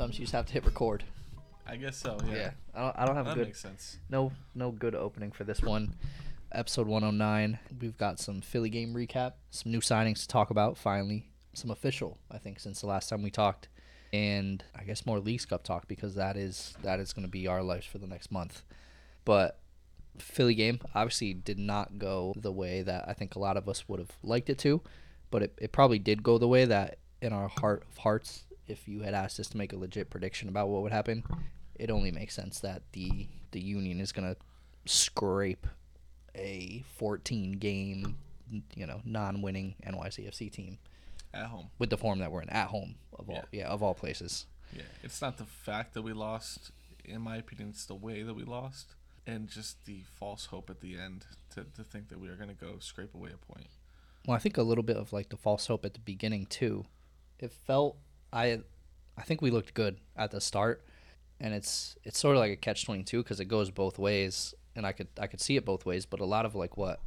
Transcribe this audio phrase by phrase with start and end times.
[0.00, 1.04] Sometimes you just have to hit record.
[1.66, 2.16] I guess so.
[2.26, 2.34] Yeah.
[2.34, 2.50] Yeah.
[2.74, 2.98] I don't.
[3.00, 3.48] I don't have that a good.
[3.48, 3.98] makes sense.
[4.08, 5.94] No, no good opening for this one.
[6.52, 7.58] Episode 109.
[7.78, 10.78] We've got some Philly game recap, some new signings to talk about.
[10.78, 12.16] Finally, some official.
[12.30, 13.68] I think since the last time we talked,
[14.10, 17.46] and I guess more Leagues Cup talk because that is that is going to be
[17.46, 18.62] our lives for the next month.
[19.26, 19.58] But
[20.16, 23.86] Philly game obviously did not go the way that I think a lot of us
[23.86, 24.80] would have liked it to,
[25.30, 28.88] but it, it probably did go the way that in our heart of hearts, if
[28.88, 31.24] you had asked us to make a legit prediction about what would happen,
[31.74, 34.36] it only makes sense that the the Union is gonna
[34.86, 35.66] scrape
[36.34, 38.16] a 14 game,
[38.76, 40.78] you know, non-winning NYCFC team
[41.34, 41.70] At home.
[41.78, 43.60] with the form that we're in at home of all Yeah.
[43.60, 44.46] yeah of all places.
[44.72, 44.82] Yeah.
[45.02, 46.70] It's not the fact that we lost.
[47.04, 48.94] In my opinion, it's the way that we lost,
[49.26, 52.48] and just the false hope at the end to, to think that we are going
[52.50, 53.66] to go scrape away a point.
[54.26, 56.84] Well, I think a little bit of like the false hope at the beginning too.
[57.40, 57.96] It felt
[58.32, 58.60] I
[59.16, 60.84] I think we looked good at the start
[61.40, 64.86] and it's it's sort of like a catch 22 cuz it goes both ways and
[64.86, 67.00] I could I could see it both ways, but a lot of like what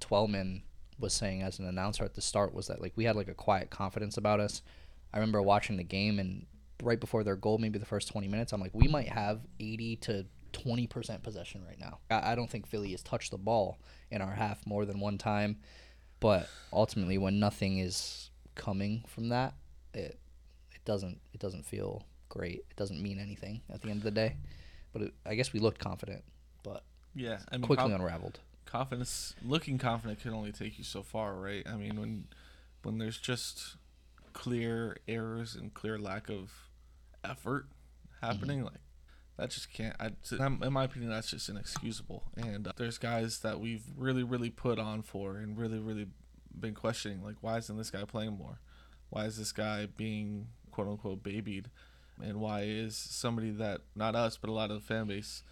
[0.00, 0.62] Twellman
[0.98, 3.34] was saying as an announcer at the start was that like we had like a
[3.34, 4.62] quiet confidence about us.
[5.12, 6.46] I remember watching the game and
[6.82, 9.96] right before their goal, maybe the first 20 minutes, I'm like we might have 80
[9.96, 11.98] to 20% possession right now.
[12.10, 13.78] I don't think Philly has touched the ball
[14.10, 15.58] in our half more than one time.
[16.18, 19.54] But ultimately, when nothing is coming from that,
[19.94, 20.18] it
[20.80, 22.64] it doesn't it doesn't feel great.
[22.70, 24.36] It doesn't mean anything at the end of the day.
[24.92, 26.24] But it, I guess we looked confident,
[26.62, 26.82] but
[27.14, 27.38] Yeah.
[27.50, 28.40] I mean, quickly conf- unraveled.
[28.66, 31.64] confidence, looking confident can only take you so far, right?
[31.66, 32.26] I mean, when
[32.82, 33.76] when there's just
[34.32, 36.50] clear errors and clear lack of
[37.24, 37.66] effort
[38.20, 38.80] happening, like
[39.36, 39.94] that just can't.
[40.00, 42.24] I, in my opinion, that's just inexcusable.
[42.36, 46.08] And uh, there's guys that we've really, really put on for and really, really
[46.58, 48.58] been questioning, like, why isn't this guy playing more?
[49.08, 51.70] Why is this guy being quote unquote babied?
[52.22, 55.42] And why is somebody that not us, but a lot of the fan base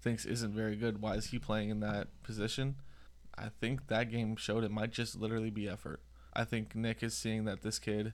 [0.00, 1.00] thinks isn't very good.
[1.00, 2.76] Why is he playing in that position?
[3.36, 6.00] I think that game showed it might just literally be effort.
[6.34, 8.12] I think Nick is seeing that this kid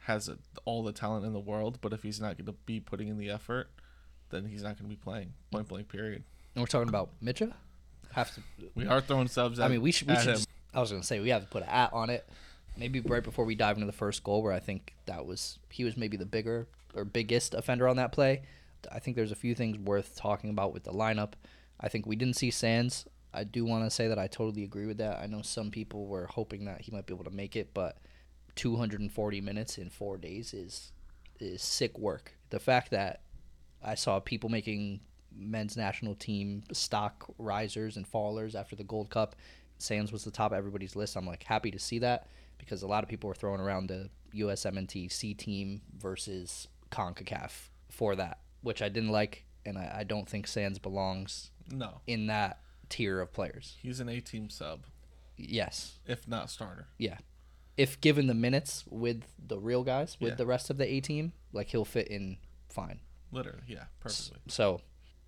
[0.00, 2.80] has a, all the talent in the world, but if he's not going to be
[2.80, 3.68] putting in the effort,
[4.30, 5.32] then he's not going to be playing.
[5.50, 5.88] Point blank.
[5.88, 6.24] Period.
[6.54, 7.52] And we're talking about Mitja.
[8.12, 8.40] Have to.
[8.74, 9.58] We are throwing subs.
[9.58, 10.08] At, I mean, we should.
[10.08, 12.26] We should just, I was gonna say we have to put an at on it.
[12.76, 15.84] Maybe right before we dive into the first goal, where I think that was he
[15.84, 18.42] was maybe the bigger or biggest offender on that play.
[18.90, 21.32] I think there's a few things worth talking about with the lineup.
[21.80, 23.06] I think we didn't see Sands.
[23.34, 25.18] I do want to say that I totally agree with that.
[25.18, 27.98] I know some people were hoping that he might be able to make it, but
[28.54, 30.92] 240 minutes in four days is
[31.38, 32.34] is sick work.
[32.50, 33.20] The fact that
[33.82, 35.00] I saw people making
[35.38, 39.36] men's national team stock risers and fallers after the Gold Cup.
[39.78, 41.16] Sands was the top everybody's list.
[41.16, 44.10] I'm like happy to see that because a lot of people were throwing around the
[44.34, 47.50] USMNT C team versus CONCACAF
[47.90, 52.26] for that, which I didn't like, and I, I don't think Sands belongs No, in
[52.28, 53.76] that tier of players.
[53.82, 54.84] he's an A-team sub,
[55.36, 56.88] Yes, if not starter.
[56.98, 57.18] yeah.
[57.76, 60.36] If given the minutes with the real guys, with Yeah.
[60.36, 62.38] the rest of the A team, like he'll fit in
[62.70, 63.00] fine.
[63.30, 64.38] Literally, yeah, perfectly.
[64.48, 64.80] So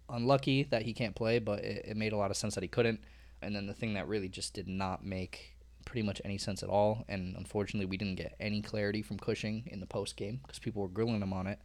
[0.08, 2.68] unlucky that he can't play, but it, it made a lot of sense that he
[2.68, 3.00] couldn't.
[3.42, 5.56] And then the thing that really just did not make
[5.88, 9.64] pretty much any sense at all, and unfortunately we didn't get any clarity from Cushing
[9.66, 11.58] in the post game because people were grilling him on it,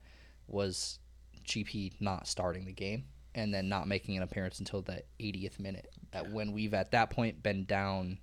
[0.47, 0.99] was
[1.45, 3.03] GP not starting the game
[3.35, 5.93] and then not making an appearance until the 80th minute.
[6.13, 8.19] At when we've at that point been down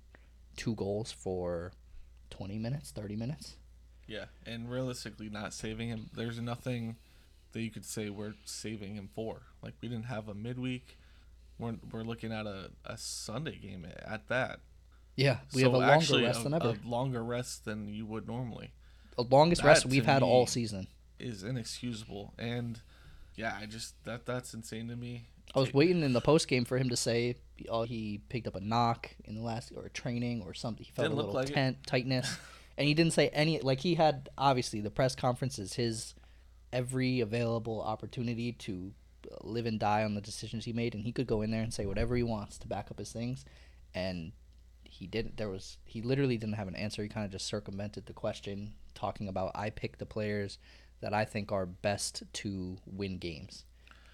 [0.57, 1.71] two goals for
[2.31, 3.57] 20 minutes, 30 minutes.
[4.07, 6.09] Yeah, and realistically, not saving him.
[6.15, 6.95] There's nothing
[7.51, 9.43] that you could say we're saving him for.
[9.61, 10.97] Like we didn't have a midweek.
[11.59, 14.61] We're we're looking at a, a Sunday game at that.
[15.15, 16.69] Yeah, we So have a longer rest a, than ever.
[16.69, 18.71] A longer rest than you would normally
[19.15, 20.87] the longest rest we've had all season.
[21.19, 22.33] is inexcusable.
[22.37, 22.79] And
[23.35, 25.27] yeah, I just that that's insane to me.
[25.53, 27.35] I was waiting in the post game for him to say
[27.69, 30.85] oh, he picked up a knock in the last or training or something.
[30.85, 32.37] He felt Didn't a little like tent, tightness,
[32.77, 33.59] and he didn't say any.
[33.59, 36.15] Like he had obviously the press conference is his
[36.73, 38.93] every available opportunity to
[39.41, 41.73] live and die on the decisions he made, and he could go in there and
[41.73, 43.45] say whatever he wants to back up his things,
[43.93, 44.31] and
[45.01, 45.37] he didn't.
[45.37, 47.01] There was he literally didn't have an answer.
[47.01, 50.59] He kind of just circumvented the question, talking about I pick the players
[51.01, 53.65] that I think are best to win games.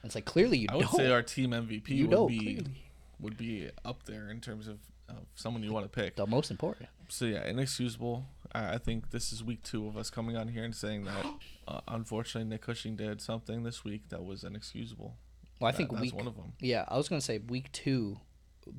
[0.01, 0.95] And it's like clearly you I would don't.
[0.95, 2.83] say our team MVP You would be clearly.
[3.19, 4.77] would be up there in terms of,
[5.09, 6.15] of someone you want to pick.
[6.15, 6.87] the most important.
[7.09, 8.25] So yeah, inexcusable.
[8.53, 11.25] I, I think this is week two of us coming on here and saying that.
[11.67, 15.17] Uh, unfortunately, Nick Cushing did something this week that was inexcusable.
[15.59, 16.15] Well, I That- think that's week.
[16.15, 16.53] one of them.
[16.61, 18.21] Yeah, I was gonna say week two,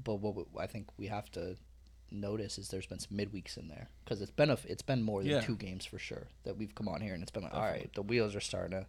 [0.04, 1.56] but what I think we have to
[2.10, 5.22] notice is there's been some midweeks in there because it's been a, it's been more
[5.22, 5.40] than Yeah.
[5.40, 7.90] two games for sure that we've come on here and it's been like all right
[7.94, 8.86] the wheels are starting to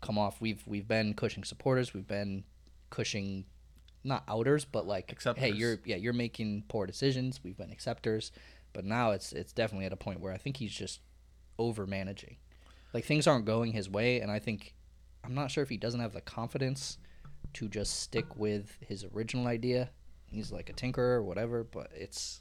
[0.00, 0.40] come off.
[0.40, 1.92] We've we've been Cushing supporters.
[1.92, 2.44] We've been
[2.90, 3.44] Cushing,
[4.04, 7.40] not outers, but like, hey, you're yeah, you're making poor decisions.
[7.42, 8.30] We've been acceptors,
[8.72, 11.00] but now it's it's definitely at a point where I think he's just
[11.58, 12.36] over managing.
[12.94, 14.74] Like things aren't going his way, and I think
[15.24, 16.96] I'm not sure if he doesn't have the confidence
[17.54, 19.90] to just stick with his original idea.
[20.26, 22.40] He's like a tinkerer or whatever, but it's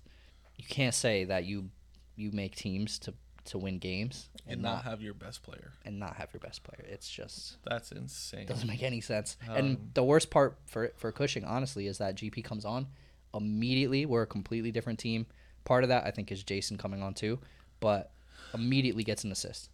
[0.57, 1.69] you can't say that you
[2.15, 3.13] you make teams to
[3.45, 5.71] to win games and and, not not have your best player.
[5.85, 6.85] and not have your best player.
[6.89, 8.45] It's just That's insane.
[8.45, 9.37] doesn't make any sense.
[9.49, 12.87] Um, and the worst part for for Cushing, honestly, is that GP comes on
[13.33, 14.05] immediately.
[14.05, 15.27] We're a completely different team.
[15.63, 17.39] Part of that, I think, is Jasson coming on too,
[17.79, 18.11] but
[18.53, 19.69] immediately gets an assist.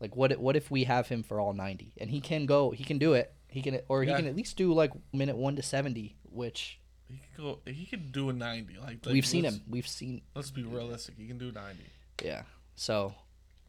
[0.00, 0.38] Like what?
[0.38, 3.12] What if we have him for all ninety, and he can go, he can do
[3.14, 3.32] it.
[3.48, 4.16] He can, or he Yeah.
[4.16, 6.79] can at least do like minute one to seventy, which
[7.10, 7.58] He could go.
[7.66, 8.76] He could do a ninety.
[8.78, 9.60] Like, like we've seen him.
[9.68, 11.14] We've seen, Let's be realistic.
[11.18, 11.84] He can do ninety.
[12.24, 12.42] yeah.
[12.76, 13.14] So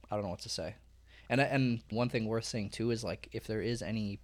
[0.10, 0.76] I don't know what to say.
[1.30, 4.20] And and one thing worth saying too is like if there is any,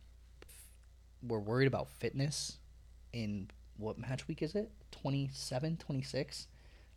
[1.25, 2.57] we're worried about fitness
[3.13, 4.71] in what match week is it?
[4.91, 6.47] 27, 26?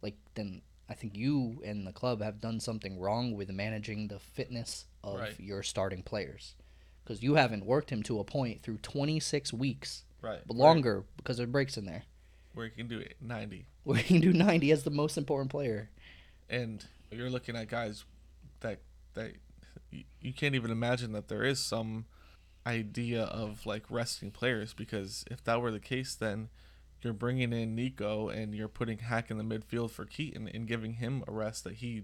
[0.02, 4.19] Like then I think you and the club have done something wrong with managing the
[4.19, 5.38] fitness of Right.
[5.38, 6.55] your starting players.
[7.05, 10.40] Because you haven't worked him to a point through 26 weeks, Right.
[10.46, 10.61] but right.
[10.61, 12.02] longer because there are breaks in there,
[12.55, 13.67] Where he can do ninety.
[13.85, 15.91] where he can do 90 as the most important player.
[16.49, 18.05] and you're looking at guys
[18.61, 18.81] that
[19.14, 19.32] that
[19.91, 22.06] you, you can't even imagine that there is some
[22.67, 26.49] idea of like resting players because if that were the case then
[27.02, 30.94] you're bringing in Nico and you're putting Haak in the midfield for Keaton and giving
[30.94, 32.02] him a rest that he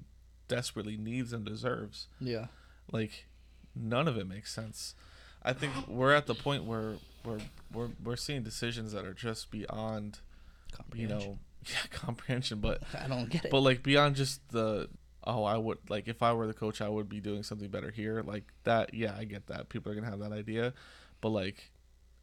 [0.49, 2.47] desperately needs and deserves Yeah.
[2.91, 3.27] like
[3.75, 4.95] none of it makes sense
[5.43, 6.95] I think we're at the point where
[7.25, 7.41] we're
[7.73, 10.21] we're, we're seeing decisions that are just beyond
[10.95, 13.51] you know yeah, comprehension but I don't get it.
[13.51, 14.89] but like beyond just the
[15.25, 17.91] oh i would like if i were the coach i would be doing something better
[17.91, 19.69] here like that yeah i get that.
[19.69, 20.73] People are gonna have that idea.
[21.21, 21.73] But like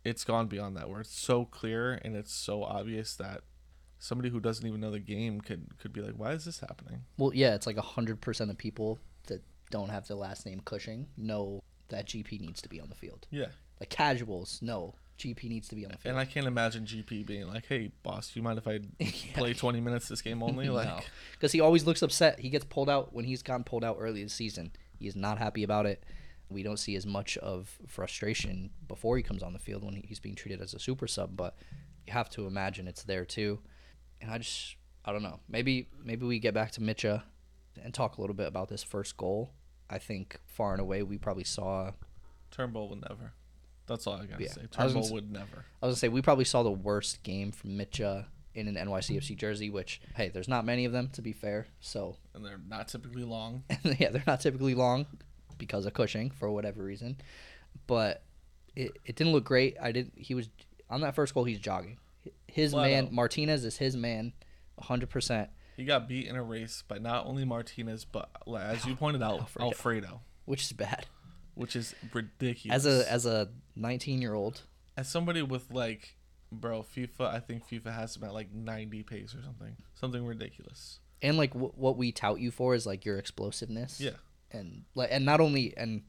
[0.06, 3.42] it's gone beyond that where it's so clear and it's so obvious that
[4.00, 7.04] somebody who doesn't even know the game could could be like why is this happening?
[7.18, 9.42] Well, yeah, it's like hundred percent of people that
[9.72, 13.28] don't have the last name Cushing know that GP needs to be on the field.
[13.32, 13.48] yeah.
[13.80, 16.12] Like casuals know GP needs to be on the field.
[16.12, 18.80] and i can't imagine gp being like hey boss do you mind if i
[19.34, 22.40] play 20 minutes this game only like because he always looks upset.
[22.40, 24.72] He gets pulled out when he's gotten pulled out early this season.
[24.98, 26.04] He is not happy about it.
[26.50, 30.20] We don't see as much of frustration before he comes on the field when he's
[30.20, 31.56] being treated as a super sub, but
[32.08, 33.60] you have to imagine it's there too.
[34.22, 35.40] And I just, I don't know.
[35.50, 37.24] Maybe, maybe we get back to Mitja
[37.84, 39.52] and talk a little bit about this first goal.
[39.90, 41.92] I think far and away we probably saw
[42.52, 43.34] turnbull would never
[43.88, 44.50] that's all i gotta Yeah.
[44.52, 46.72] say I was gonna turnbull would never I was gonna say we probably saw the
[46.72, 48.26] worst game from Mitja
[48.56, 51.66] in an NYCFC jersey, which hey, there's not many of them to be fair.
[51.80, 55.08] So and they're not typically long yeah, they're not typically long
[55.58, 57.18] because of Cushing for whatever reason,
[57.88, 58.24] but
[58.76, 59.76] it, it didn't look great.
[59.82, 60.14] I didn't.
[60.16, 60.50] He was
[60.90, 61.44] on that first goal.
[61.44, 61.98] He's jogging.
[62.48, 63.10] His man.
[63.12, 64.34] Martinez is his man,
[64.80, 65.50] hundred percent.
[65.76, 69.40] He got beat in a race by not only Martinez, but as you pointed out,
[69.42, 69.66] Alfredo.
[69.68, 71.08] Alfredo, Which is bad.
[71.56, 72.86] Which is ridiculous.
[72.86, 74.62] As a as a 19 year old,
[74.98, 76.16] as somebody with like,
[76.52, 81.00] bro, FIFA, I think FIFA has him at like 90 pace or something, something ridiculous.
[81.22, 84.00] and like w- what we tout you for is like your explosiveness.
[84.00, 84.12] Yeah,
[84.52, 86.04] and like and not only and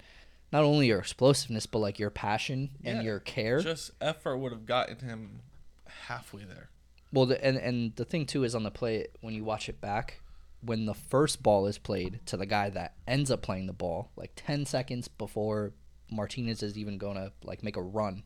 [0.52, 4.52] not only your explosiveness but like your passion and Yeah, your care just effort would
[4.52, 5.40] have gotten him
[5.86, 6.68] halfway there.
[7.12, 9.80] well the, and and the thing too is on the play when you watch it
[9.80, 10.20] back
[10.64, 14.10] when the first ball is played to the guy that ends up playing the ball
[14.16, 15.72] like 10 seconds before
[16.10, 18.24] Martinez is even going to like make a run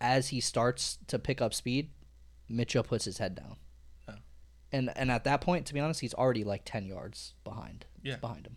[0.00, 1.90] as he starts to pick up speed
[2.48, 3.56] Mitchell puts his head down
[4.08, 4.14] Oh.
[4.72, 8.16] and and at that point to be honest he's already like 10 yards behind Yeah.
[8.16, 8.56] behind him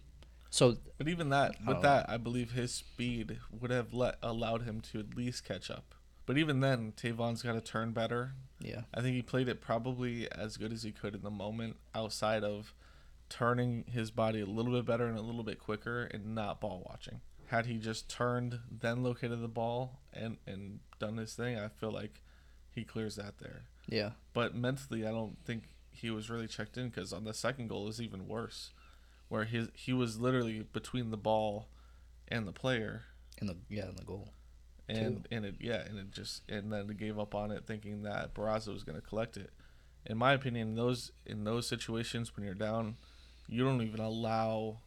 [0.50, 4.79] so But even that, with that, I believe his speed would have let allowed him
[4.91, 5.94] to at least catch up.
[6.25, 8.36] But even then, Tayvon's got to turn better.
[8.62, 11.75] yeah I think he played it probably as good as he could in the moment,
[11.94, 12.74] outside of
[13.29, 16.84] turning his body a little bit better and a little bit quicker and not ball
[16.88, 17.22] watching.
[17.48, 21.91] Had he just turned, then located the ball and and done his thing, I feel
[21.91, 22.22] like
[22.70, 23.63] he clears that there.
[23.88, 27.70] yeah But mentally, I don't think he was really checked in because on the second
[27.70, 28.72] goal is even worse,
[29.29, 31.70] where his he was literally between the ball
[32.27, 33.03] and the player,
[33.39, 34.34] in the yeah in the goal
[34.88, 38.34] and and it yeah, and it just and then gave up on it, thinking that
[38.34, 39.51] Barraza was going to collect it.
[40.05, 42.98] In my opinion, in those in those situations when you're down,
[43.47, 44.77] you don't even allow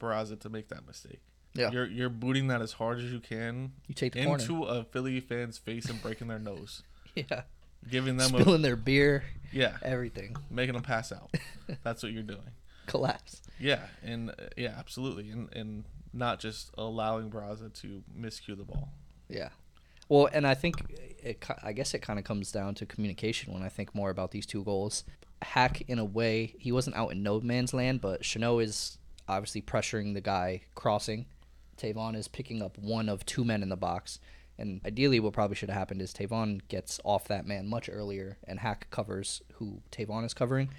[0.00, 1.20] Barraza to make that mistake.
[1.54, 1.70] Yeah.
[1.70, 4.84] You're you're booting that as hard as you can you take the corner into a
[4.84, 6.82] Philly fan's face and breaking their nose,
[7.14, 7.42] yeah
[7.90, 11.34] giving them a spilling their beer, yeah, everything, making them pass out.
[11.82, 12.50] That's what you're doing.
[12.86, 13.42] collapse.
[13.58, 18.92] Yeah, and uh, yeah, absolutely, and and not just allowing Barraza to miscue the ball.
[19.28, 19.50] Yeah.
[20.08, 20.76] Well, and I think
[21.22, 21.44] it.
[21.62, 24.46] I guess it kind of comes down to communication when I think more about these
[24.46, 25.04] two goals.
[25.42, 29.62] Haak, in a way, he wasn't out in no man's land, but Chanot is obviously
[29.62, 31.26] pressuring the guy crossing.
[31.76, 34.18] Tayvon is picking up one of two men in the box.
[34.58, 38.38] And ideally, what probably should have happened is Tayvon gets off that man much earlier,
[38.44, 40.70] and Haak covers who Tayvon is covering.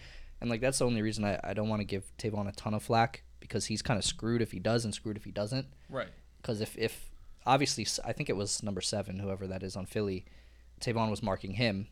[0.41, 2.73] And like that's the only reason I, I don't want to give Tayvon a ton
[2.73, 5.67] of flack because he's kind of screwed if he does and screwed if he doesn't
[5.89, 6.07] Right.
[6.41, 7.09] because if, if
[7.45, 10.25] obviously I think it was number seven, whoever that is on Philly,
[10.81, 11.87] Tayvon was marking him.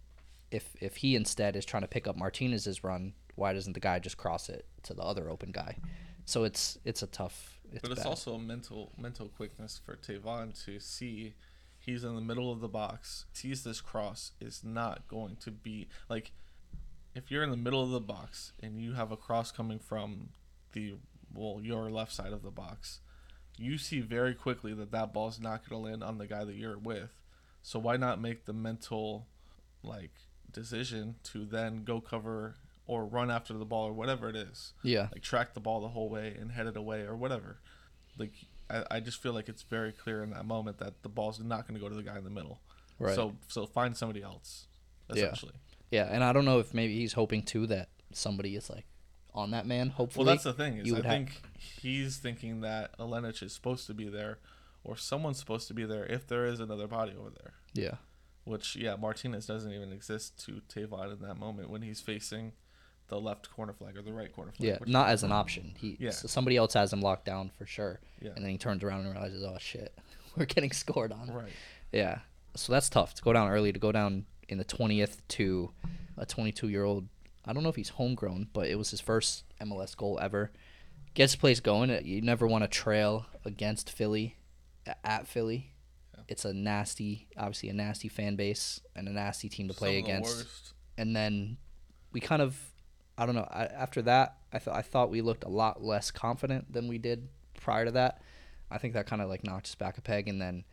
[0.52, 4.00] If if he instead is trying to pick up Martinez's run, why doesn't the guy
[4.00, 5.78] just cross it to the other open guy?
[6.26, 7.60] So it's it's a tough.
[7.72, 8.10] It's but it's bad.
[8.10, 11.34] also a mental mental quickness for Tayvon to see
[11.80, 15.88] he's in the middle of the box, sees this cross is not going to be
[16.10, 16.32] like
[17.16, 20.30] if you're in the middle of the box and you have a cross coming from
[20.74, 20.96] the
[21.34, 23.00] well your left side of the box,
[23.58, 26.56] you see very quickly that that ball's not going to land on the guy that
[26.56, 27.10] you're with.
[27.64, 29.28] So why not make the mental
[29.82, 30.12] like
[30.52, 35.08] decision to then go cover or run after the ball or whatever it is yeah
[35.12, 37.58] like track the ball the whole way and head it away or whatever.
[38.18, 38.32] Like
[38.70, 41.68] I, I just feel like it's very clear in that moment that the ball's not
[41.68, 42.60] going to go to the guy in the middle.
[43.00, 43.14] right.
[43.16, 44.68] So so find somebody else.
[45.14, 45.26] Yeah.
[45.26, 45.54] Essentially.
[45.92, 48.86] yeah, yeah, and I don't know if maybe he's hoping too that somebody is like
[49.34, 49.90] on that man.
[49.92, 51.42] Hopefully, Well, that's the thing is you I would have- think
[51.82, 54.40] he's thinking that Alenich is supposed to be there,
[54.84, 57.54] or someone's supposed to be there if there is another body over there.
[57.74, 57.96] yeah,
[58.48, 62.54] Which yeah, Martinez doesn't even exist to Tayvon in that moment when he's facing
[63.10, 64.68] the left corner flag or the right corner flag.
[64.68, 65.74] yeah, not as an option.
[65.78, 66.10] He Yeah.
[66.12, 68.32] so somebody else has him locked down for sure, Yeah.
[68.36, 69.98] and then he turns around and realizes, oh shit,
[70.36, 71.30] we're getting scored on.
[71.32, 71.52] right.
[71.92, 72.20] Yeah.
[72.56, 75.72] So that's tough to go down early, to go down in the 20th to
[76.18, 77.08] a 22 year old.
[77.46, 80.52] I don't know if he's homegrown, but it was his first MLS goal ever.
[81.14, 81.90] Gets plays going.
[82.06, 84.36] You never want to trail against Philly,
[85.04, 85.72] at Philly.
[86.28, 90.06] It's a nasty, obviously a nasty fan base and a nasty team to play Some
[90.10, 90.74] against.
[90.98, 91.58] And then
[92.12, 92.58] we kind of,
[93.18, 93.48] I don't know.
[93.50, 96.98] I, after that, I thought I thought we looked a lot less confident than we
[96.98, 97.30] did
[97.60, 98.22] prior to that.
[98.70, 100.66] I think that kind of like knocked us back a peg, and then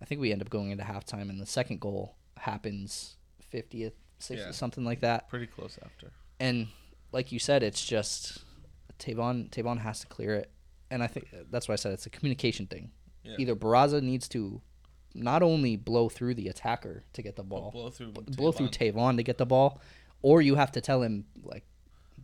[0.00, 3.16] I think we end up going into halftime, and the second goal happens
[3.52, 4.50] 50th, 60th, Yeah.
[4.52, 5.28] something like that.
[5.28, 6.10] Pretty close after.
[6.40, 6.68] And
[7.12, 8.42] like you said, it's just
[8.98, 9.50] Tayvon.
[9.50, 10.50] Tayvon has to clear it,
[10.90, 12.90] and I think that's why I said it's a communication thing.
[13.22, 13.36] Yeah.
[13.38, 14.60] Either Barraza needs to
[15.14, 19.16] not only blow through the attacker to get the ball, blow through blow through Tayvon.
[19.16, 19.80] To get the ball,
[20.22, 21.64] or you have to tell him like,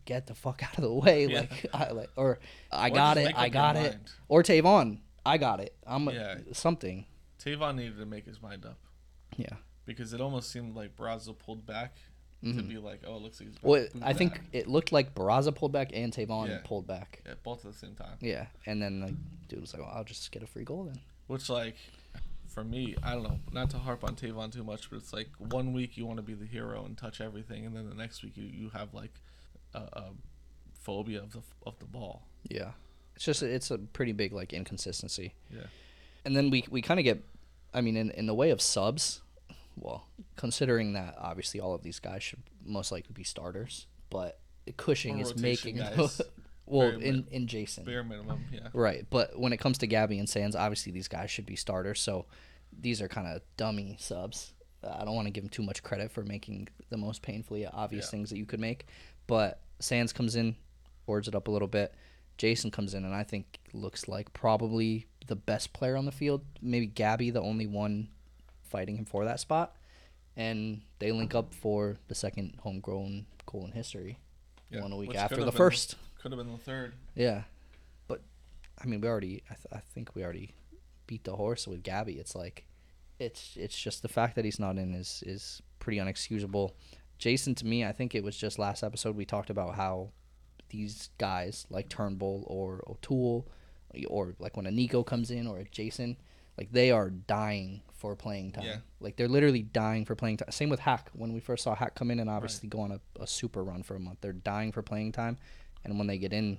[0.04, 1.40] get the fuck out of the way, Yeah.
[1.40, 2.38] like, I, like, or
[2.72, 4.10] I Or got it, I got it, mind.
[4.28, 6.38] or Tayvon, I got it, I'm a- Yeah.
[6.52, 7.06] something,
[7.38, 8.78] Tayvon needed to make his mind up
[9.36, 9.56] yeah.
[9.86, 11.94] because it almost seemed like Barraza pulled back
[12.42, 12.68] to Mhm.
[12.68, 13.62] be like, oh, it looks like he's.
[13.62, 16.60] Well, to I think it looked like Barraza pulled back and Tayvon Yeah.
[16.64, 17.22] pulled back.
[17.26, 18.16] yeah, both at the same time.
[18.20, 19.14] Yeah, and then like
[19.48, 21.00] dude was like, well, I'll just get a free goal then.
[21.26, 21.76] Which like,
[22.50, 25.28] for me, I don't know, not to harp on Tayvon too much, but it's like
[25.38, 28.22] one week you want to be the hero and touch everything, and then the next
[28.22, 29.12] week you, you have like
[29.74, 30.04] a, a
[30.74, 32.22] phobia of the of the ball.
[32.48, 32.72] Yeah,
[33.14, 35.34] it's just it's a pretty big like inconsistency.
[35.50, 35.66] Yeah.
[36.24, 37.22] And then we we kind of get,
[37.72, 39.22] I mean, in in the way of subs,
[39.76, 44.40] well, considering that obviously all of these guys should most likely be starters, but
[44.76, 45.78] Cushing Or is making.
[46.70, 48.68] well Bare in min- in Jasson Bare minimum, yeah.
[48.72, 52.00] right, but when it comes to Gabi and Sands, obviously these guys should be starters.
[52.00, 52.26] So
[52.78, 54.52] these are kind of dummy subs.
[54.82, 57.66] Uh, I don't want to give them too much credit for making the most painfully
[57.66, 58.10] obvious Yeah.
[58.12, 58.86] things that you could make,
[59.26, 60.56] but Sands comes in,
[61.06, 61.94] boards it up a little bit.
[62.38, 66.42] Jasson comes in and I think looks like probably the best player on the field.
[66.62, 68.08] Maybe Gabi, the only one
[68.62, 69.76] fighting him for that spot.
[70.36, 74.18] And they link up for the second homegrown goal in history.
[74.70, 75.96] Yeah, One week which after the been first.
[76.20, 76.92] Could have been the third.
[77.14, 77.42] Yeah,
[78.06, 78.20] but
[78.82, 79.42] I mean, we already.
[79.50, 80.54] I, th- I think we already
[81.06, 82.18] beat the horse with Gabi.
[82.18, 82.66] It's like,
[83.18, 86.72] it's it's just the fact that he's not in is is pretty unexcusable.
[87.18, 90.10] Jasson, to me, I think it was just last episode we talked about how
[90.70, 93.46] these guys like Turnbull or O'Toole,
[94.08, 96.16] or like when a Nico comes in or a Jasson,
[96.56, 98.64] like they are dying for playing time.
[98.64, 98.76] Yeah.
[99.00, 100.50] Like they're literally dying for playing time.
[100.50, 101.08] Same with Haak.
[101.12, 103.82] When we first saw Haak come in and obviously go on a, a super run
[103.82, 105.38] for a month, they're dying for playing time.
[105.84, 106.58] And when they get in,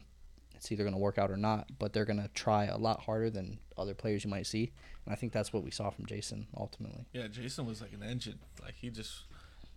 [0.55, 3.01] it's either going to work out or not, but they're going to try a lot
[3.01, 4.71] harder than other players you might see.
[5.05, 7.05] And I think that's what we saw from Jasson ultimately.
[7.13, 8.39] Yeah, Jasson was like an engine.
[8.61, 9.23] Like he just,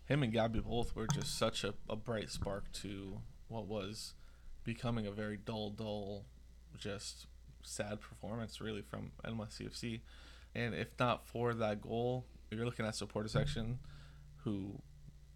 [0.07, 4.15] him and Gabi both were just such a, a bright spark to what was
[4.63, 6.27] becoming a very dull, dull,
[6.77, 7.27] just
[7.63, 10.01] sad performance really from NYCFC.
[10.55, 13.79] And if not for that goal, you're looking at supporter section,
[14.45, 14.81] who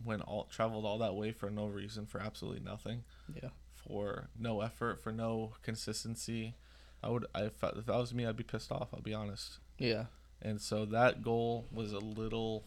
[0.05, 3.03] went all traveled all that way for no reason, for absolutely nothing,
[3.43, 3.49] Yeah.
[3.89, 6.55] For no effort, for no consistency.
[7.03, 8.89] I would, I if that if that was me, I'd be pissed off.
[8.93, 9.59] I'll be honest.
[9.79, 10.05] Yeah.
[10.41, 12.65] And so that goal was a little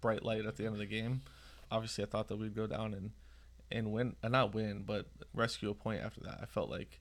[0.00, 1.22] bright light at the end of the game.
[1.70, 3.10] Obviously, I thought that we'd go down and
[3.70, 6.38] and win, uh, not win, but rescue a point after that.
[6.42, 7.00] I felt like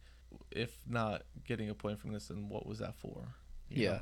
[0.52, 3.36] if not getting a point from this, then what was that for?
[3.70, 3.90] You Yeah.
[3.92, 4.00] know?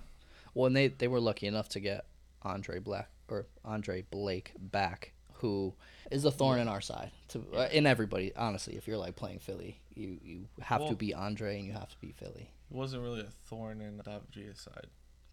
[0.54, 2.06] Well, and they they were lucky enough to get
[2.42, 5.74] Andre Black or Andre Blake back, who
[6.10, 7.12] is a thorn in our side.
[7.30, 10.96] To uh, in everybody, honestly, if you're like playing Philly, you you have Well- to
[10.96, 12.50] be Andre and you have to be Philly.
[12.70, 14.88] It wasn't really a thorn in Davigia's side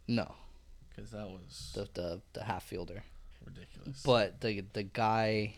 [0.08, 0.34] No,
[0.90, 3.04] because that was the the the half fielder.
[3.44, 4.02] ridiculous.
[4.02, 5.54] But the the guy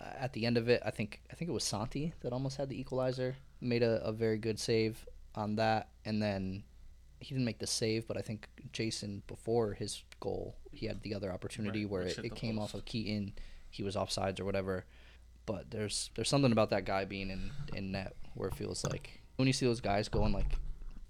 [0.00, 2.56] uh, at the end of it, I think I think it was Santi that almost
[2.56, 3.36] had the equalizer.
[3.60, 6.64] Made a, a very good save on that, and then
[7.20, 11.14] he didn't make the save, but I think Jasson before his goal, he had the
[11.14, 12.82] other opportunity Right, where it, it came off post.
[12.82, 13.32] of Keaton.
[13.74, 14.84] He was offsides or whatever.
[15.46, 19.20] But there's there's something about that guy being in in net where it feels like
[19.36, 20.52] when you see those guys going like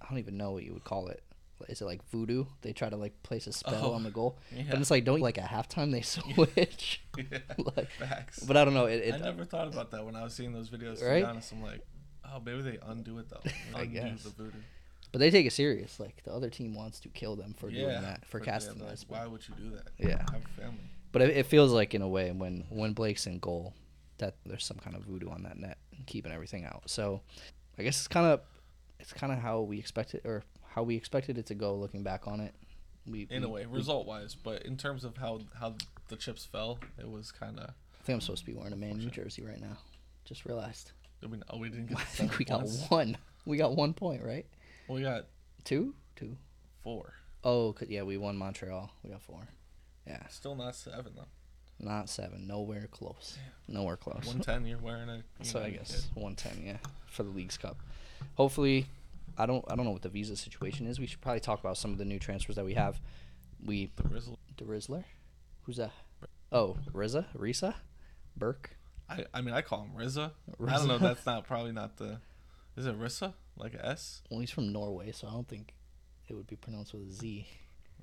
[0.00, 1.22] I don't even know what you would call it.
[1.68, 2.44] Is it like voodoo?
[2.62, 4.64] They try to like place a spell Oh, on the goal, yeah.
[4.70, 7.00] but it's like don't like at halftime they switch.
[7.16, 7.38] yeah,
[7.76, 8.40] like, facts.
[8.40, 8.86] but I don't know.
[8.86, 10.98] It, it I never thought about that when I was seeing those videos.
[10.98, 11.20] To Right?
[11.20, 11.80] be honest, I'm like,
[12.26, 13.40] oh, maybe they undo it though.
[13.74, 14.22] I Undo guess.
[14.24, 14.58] the voodoo.
[15.12, 15.98] but they take it serious.
[16.00, 18.88] Like the other team wants to kill them for doing that, for yeah, casting they're
[18.88, 19.06] like, this.
[19.08, 19.88] Why would you do that?
[19.96, 20.18] Yeah.
[20.32, 20.90] have a family.
[21.14, 23.72] But it, it feels like in a way when when Blake's in goal,
[24.18, 26.82] that there's some kind of voodoo on that net keeping everything out.
[26.86, 27.20] So
[27.78, 28.40] I guess it's kind of
[28.98, 30.42] it's kind of how we expected or
[30.74, 31.76] how we expected it to go.
[31.76, 32.52] Looking back on it,
[33.06, 35.76] we In we- a way, result wise, but in terms of how how
[36.08, 37.70] the chips fell, it was kind of.
[37.70, 39.78] I think I'm supposed to be wearing a Man New Jersey right now.
[40.24, 40.90] Just realized.
[41.22, 41.98] I mean, oh, we didn't get.
[42.00, 43.16] I think we got one.
[43.46, 44.46] We got one point, right?
[44.88, 45.26] We got
[45.64, 46.36] Two, two.
[46.82, 47.14] four.
[47.44, 48.90] Oh, yeah, we won Montreal.
[49.02, 49.46] We got four.
[50.06, 51.26] Yeah, Still not seven though.
[51.80, 52.46] not seven.
[52.46, 53.38] Nowhere close.
[53.68, 54.26] Nowhere close.
[54.26, 54.66] One ten.
[54.66, 55.22] You're wearing a.
[55.44, 57.78] So I guess 110, yeah, for the Leagues Cup.
[58.34, 58.86] Hopefully,
[59.38, 60.98] I don't I don't know what the visa situation is.
[61.00, 63.00] We should probably talk about some of the new transfers that we have.
[63.64, 63.90] We.
[63.96, 64.36] The Rizzle.
[64.56, 65.04] the Rizzler,
[65.62, 65.92] who's that?
[66.52, 67.74] Oh, Riza, Risa,
[68.36, 68.76] Birk.
[69.08, 70.30] I I mean, I call him Rizza.
[70.66, 70.98] I don't know.
[70.98, 72.20] That's not probably not the.
[72.76, 73.34] Is it Rissa?
[73.56, 74.22] Like a S?
[74.30, 75.74] Well, he's from Norway, so I don't think
[76.28, 77.46] it would be pronounced with a Z.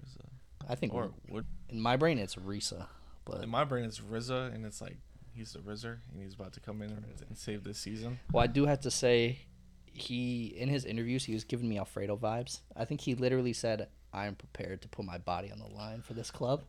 [0.02, 0.26] Rizza.
[0.70, 2.88] I think Or would in my brain it's Risa,
[3.26, 4.98] but in my brain it's Riza, and it's like
[5.34, 8.20] he's the Rizzer, and he's about to come in and, save this season.
[8.32, 9.40] well, I do have to say,
[9.86, 12.62] he in his interviews he was giving me Alfredo vibes.
[12.76, 16.02] I think he literally said, "I am prepared to put my body on the line
[16.02, 16.64] for this club,"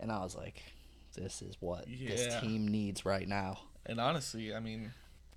[0.00, 0.62] and I was like,
[1.14, 4.92] "This is what this team needs right now." And honestly, I mean,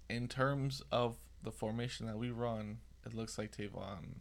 [0.09, 4.17] in terms of the formation that we run, it looks like Tayvon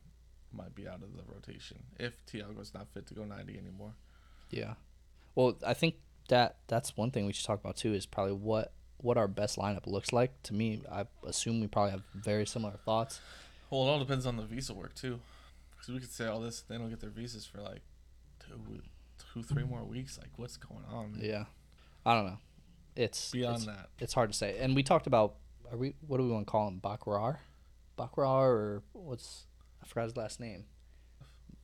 [0.54, 3.94] might be out of the rotation if Thiago's not fit to go 90 anymore.
[4.50, 4.74] Yeah.
[5.34, 5.96] Well, I think
[6.28, 9.58] that that's one thing we should talk about too is probably what what our best
[9.58, 10.42] lineup looks like.
[10.44, 13.20] To me, I assume we probably have very similar thoughts.
[13.70, 15.20] Well, it all depends on the visa work too,
[15.72, 17.82] because we could say all this, they don't get their visas for like
[18.40, 18.80] two,
[19.32, 20.18] two, three more weeks.
[20.18, 21.12] Like, what's going on?
[21.12, 21.20] man?
[21.22, 21.44] Yeah.
[22.06, 22.38] I don't know.
[22.96, 24.58] It's Beyond it's, that, it's hard to say.
[24.58, 25.34] And we talked about
[25.70, 26.80] are we what do we want to call him?
[26.82, 27.38] Bakrar?
[27.98, 29.46] Bakrar or what's
[29.84, 30.64] I forgot his last name.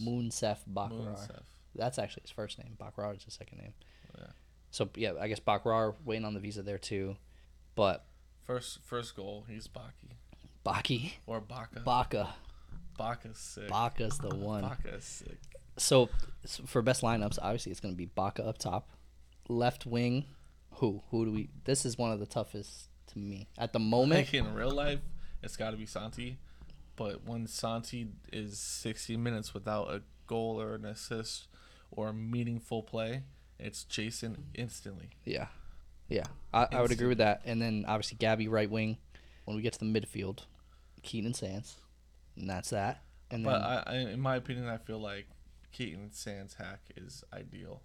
[0.00, 1.14] Mounsef Bakrar.
[1.14, 1.42] Mounsef.
[1.74, 2.76] That's actually his first name.
[2.78, 3.72] Bakrar is his second name.
[4.18, 4.26] Yeah.
[4.70, 7.16] So yeah, I guess Bakrar waiting on the visa there too.
[7.74, 8.04] But
[8.42, 10.16] First, first goal, he's Baki
[10.66, 11.80] Baki, or Baka.
[11.80, 12.28] Baka,
[12.98, 13.68] Baka's sick.
[13.68, 14.62] Baka's the one.
[14.62, 15.38] Baka's sick.
[15.78, 16.11] So,
[16.44, 18.90] so for best lineups, obviously it's going to be Baka up top,
[19.48, 20.26] left wing.
[20.74, 21.50] Who who do we?
[21.64, 24.26] This is one of the toughest to me at the moment.
[24.26, 25.00] Like in real life,
[25.42, 26.38] it's got to be Santi.
[27.00, 31.48] But when Santi is 60 minutes without a goal or an assist
[31.90, 33.22] or a meaningful play,
[33.58, 35.08] it's Jasson instantly.
[35.24, 35.46] Yeah,
[36.10, 37.40] yeah, I, I would agree with that.
[37.46, 38.98] And then obviously Gabi right wing.
[39.46, 40.40] When we get to the midfield,
[41.02, 41.76] Keaton Sands,
[42.36, 43.02] and that's that.
[43.30, 45.26] And then But I, I, in my opinion, I feel like
[45.72, 47.80] Keaton Sands Haak is ideal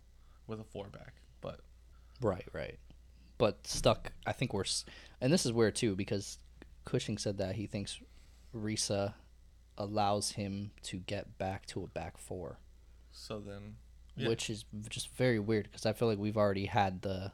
[0.45, 1.13] with a four back.
[1.39, 1.61] But
[2.21, 2.77] right, right.
[3.37, 4.11] But stuck.
[4.25, 4.65] I think we're,
[5.21, 6.37] and this is where too because
[6.83, 8.01] Cushing said that he thinks
[8.55, 9.13] Risa
[9.77, 12.59] allows him to get back to a back four.
[13.11, 13.75] so then,
[14.15, 14.27] yeah.
[14.29, 17.31] which is just very weird because I feel like we've already had the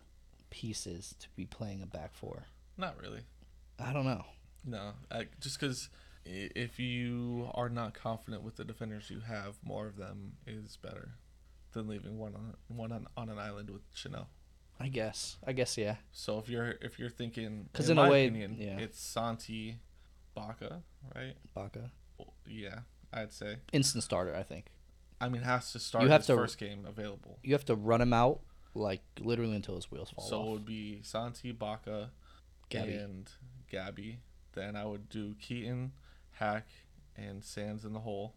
[0.49, 2.45] pieces to be playing a back four.
[2.77, 3.21] not really.
[3.79, 4.25] I don't know.
[4.65, 5.89] No, I, just because
[6.25, 11.13] if you are not confident with the defenders you have, more of them is better
[11.73, 14.27] than leaving one on one on, on an island with Chanel.
[14.79, 15.37] I guess.
[15.45, 15.95] I guess yeah.
[16.11, 18.77] So if you're if you're thinking, 'Cause in, in a my way, opinion, yeah.
[18.77, 19.79] it's Santi,
[20.33, 20.81] Baca,
[21.15, 21.35] right?
[21.53, 21.91] Baka.
[22.17, 22.79] Well, Yeah,
[23.13, 23.57] I'd say.
[23.73, 24.67] Instant starter, I think.
[25.19, 27.39] I mean, has to start You have his to- first game available.
[27.43, 28.41] You have to run him out
[28.73, 32.11] like literally until his wheels fall So it would be Santi, Baca,
[32.69, 33.03] Gabi.
[33.03, 33.29] and
[33.71, 34.17] Gabi.
[34.53, 35.91] Then I would do Keaton,
[36.39, 36.63] Haak,
[37.15, 38.33] and Sands in the hole,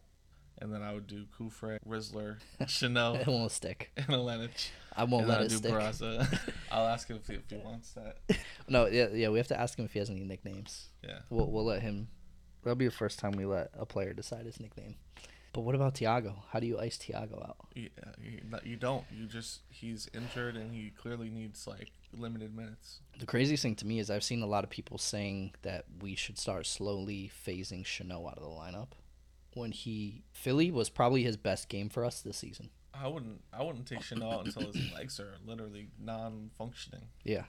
[0.59, 2.37] and then I would do Cufré, Rizzler,
[2.67, 3.91] Chanel, It won't stick.
[3.97, 4.71] and Alenich.
[4.97, 5.73] I won't and let it I'll do stick.
[5.73, 6.39] Barraza.
[6.71, 8.19] I'll ask him if he, if he wants that.
[8.69, 9.29] No, yeah, yeah.
[9.29, 10.89] We have to ask him if he has any nicknames.
[11.03, 11.19] Yeah.
[11.29, 12.09] We'll we'll let him.
[12.63, 14.95] That'll be the first time we let a player decide his nickname.
[15.53, 16.35] But what about Thiago?
[16.51, 17.57] How do you ice Thiago out?
[17.75, 17.89] Yeah,
[18.21, 19.05] you, you don't.
[19.13, 23.01] You just he's injured and he clearly needs like limited minutes.
[23.21, 26.15] The craziest thing to me is I've seen a lot of people saying that we
[26.17, 28.89] should start slowly phasing Chanel out of the lineup.
[29.55, 32.71] When he Philly was probably his best game for us this season.
[32.93, 33.41] I wouldn't.
[33.53, 37.07] I wouldn't take Chanel until his legs are literally non-functioning.
[37.25, 37.45] Yeah,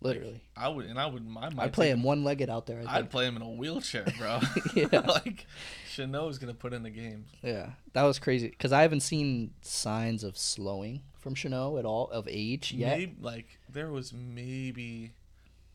[0.00, 0.42] literally.
[0.56, 1.22] I would, and I would.
[1.22, 2.82] I might I'd play him one legged out there.
[2.86, 4.40] I I'd play him in a wheelchair, bro.
[4.74, 5.00] Yeah.
[5.00, 5.46] like
[5.88, 7.26] Chanel is gonna put in the game.
[7.42, 12.08] Yeah, that was crazy because I haven't seen signs of slowing from Chanel at all
[12.10, 12.98] of age yet.
[12.98, 15.12] Maybe, like there was maybe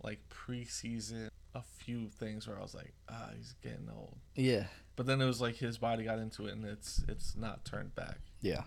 [0.03, 4.17] like preseason a few things where I was like, ah, he's getting old.
[4.35, 7.65] Yeah, But then it was like his body got into it and it's it's not
[7.65, 8.17] turned back.
[8.41, 8.63] yeah.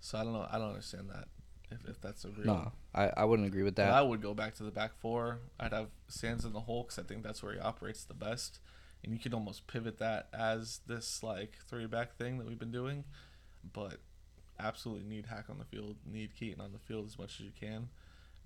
[0.00, 0.46] So I don't know.
[0.50, 1.28] I don't understand that.
[1.70, 2.46] If, if that's a real.
[2.46, 3.94] No, I, I wouldn't agree with But that.
[3.94, 5.38] I would go back to the back four.
[5.60, 8.58] I'd have Sands in the hole because I think that's where he operates the best.
[9.04, 12.72] And you could almost pivot that as this like three back thing that we've been
[12.72, 13.04] doing.
[13.72, 13.98] But
[14.58, 17.52] absolutely need Haak on the field, need Keaton on the field as much as you
[17.58, 17.88] can.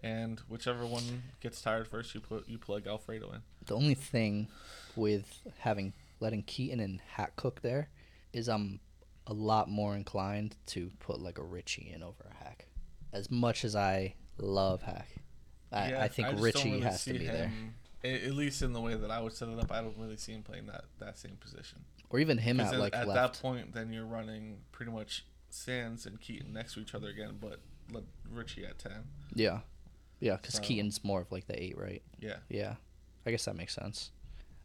[0.02, 3.40] And whichever one gets tired first, you put you plug Alfredo in.
[3.64, 4.48] The only thing
[4.94, 7.88] with having letting Keaton and Haak cook there
[8.33, 8.81] is I'm
[9.26, 12.66] a lot more inclined to put like a Richie in over a Haak.
[13.12, 15.07] As much as I love Haak,
[15.72, 17.74] I, Yeah, I think don't Richie really has to be there, him-
[18.05, 20.16] a- At least in the way that I would set it up, I don't really
[20.16, 21.85] see him playing that, that same position.
[22.11, 23.35] or even him at then like at left.
[23.35, 27.38] that point, then you're running pretty much Sands and Keaton next to each other again,
[27.40, 27.59] but
[28.31, 29.05] Richie at ten.
[29.35, 29.61] Yeah,
[30.20, 32.02] yeah, because So- Keaton's more of like the eight, right?
[32.20, 32.76] Yeah, Yeah,
[33.24, 34.11] I guess that makes sense.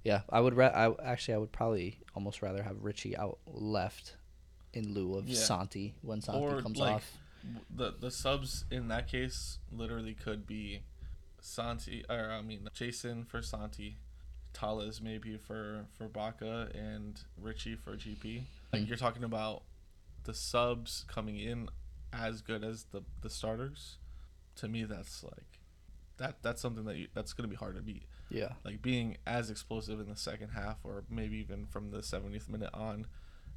[0.04, 0.56] Yeah, I would.
[0.56, 4.16] Ra- I actually I would probably almost rather have Richie out left
[4.74, 5.36] in lieu of Yeah.
[5.38, 7.18] Santi when Santi Or, comes like, off.
[7.44, 10.82] W- the the subs in that case literally could be
[11.40, 13.98] Santi, or I mean Jasson for Santi,
[14.54, 18.44] Talles maybe for for Baca, and Richie for GP.
[18.74, 18.88] Like Mm.
[18.88, 19.64] you're talking about
[20.24, 21.70] the subs coming in
[22.14, 23.98] as good as the the starters.
[24.58, 25.60] To me, that's like
[26.18, 28.04] that that's something that you, that's gonna be hard to beat.
[28.32, 32.50] Yeah, like being as explosive in the second half or maybe even from the 70th
[32.50, 33.06] minute on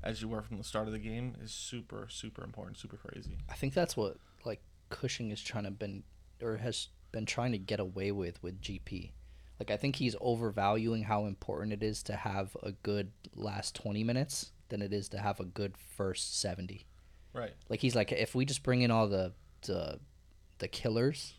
[0.02, 3.38] as you were from the start of the game is super super important super crazy
[3.48, 4.60] I think that's what like
[4.90, 6.02] Cushing is trying to been
[6.42, 9.12] or has been trying to get away with with GP.
[9.58, 14.04] Like I think he's overvaluing how important it is to have a good last 20
[14.04, 16.87] minutes than it is to have a good first 70.
[17.32, 19.32] right Like he's like, if we just bring in all the
[19.62, 20.00] the,
[20.58, 21.34] the killers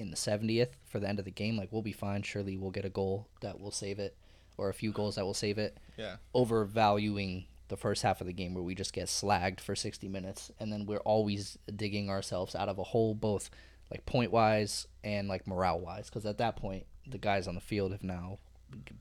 [0.00, 2.22] in the 70th for the end of the game, like we'll be fine.
[2.22, 4.16] Surely we'll get a goal that will save it,
[4.56, 5.76] or a few goals that will save it.
[5.96, 10.08] yeah Overvaluing the first half of the game where we just get slagged for 60
[10.08, 13.50] minutes, and then we're always digging ourselves out of a hole, both
[13.90, 17.60] like point wise and like morale wise, because at that point the guys on the
[17.60, 18.38] field have now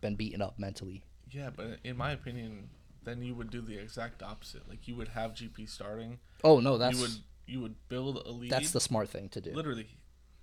[0.02, 1.04] been beaten up mentally.
[1.30, 2.70] yeah but in my opinion
[3.04, 6.78] then you would do the exact opposite like you would have gp starting Oh no,
[6.78, 7.12] that's you would
[7.46, 9.52] you would build a lead that's the smart thing to do.
[9.54, 9.88] literally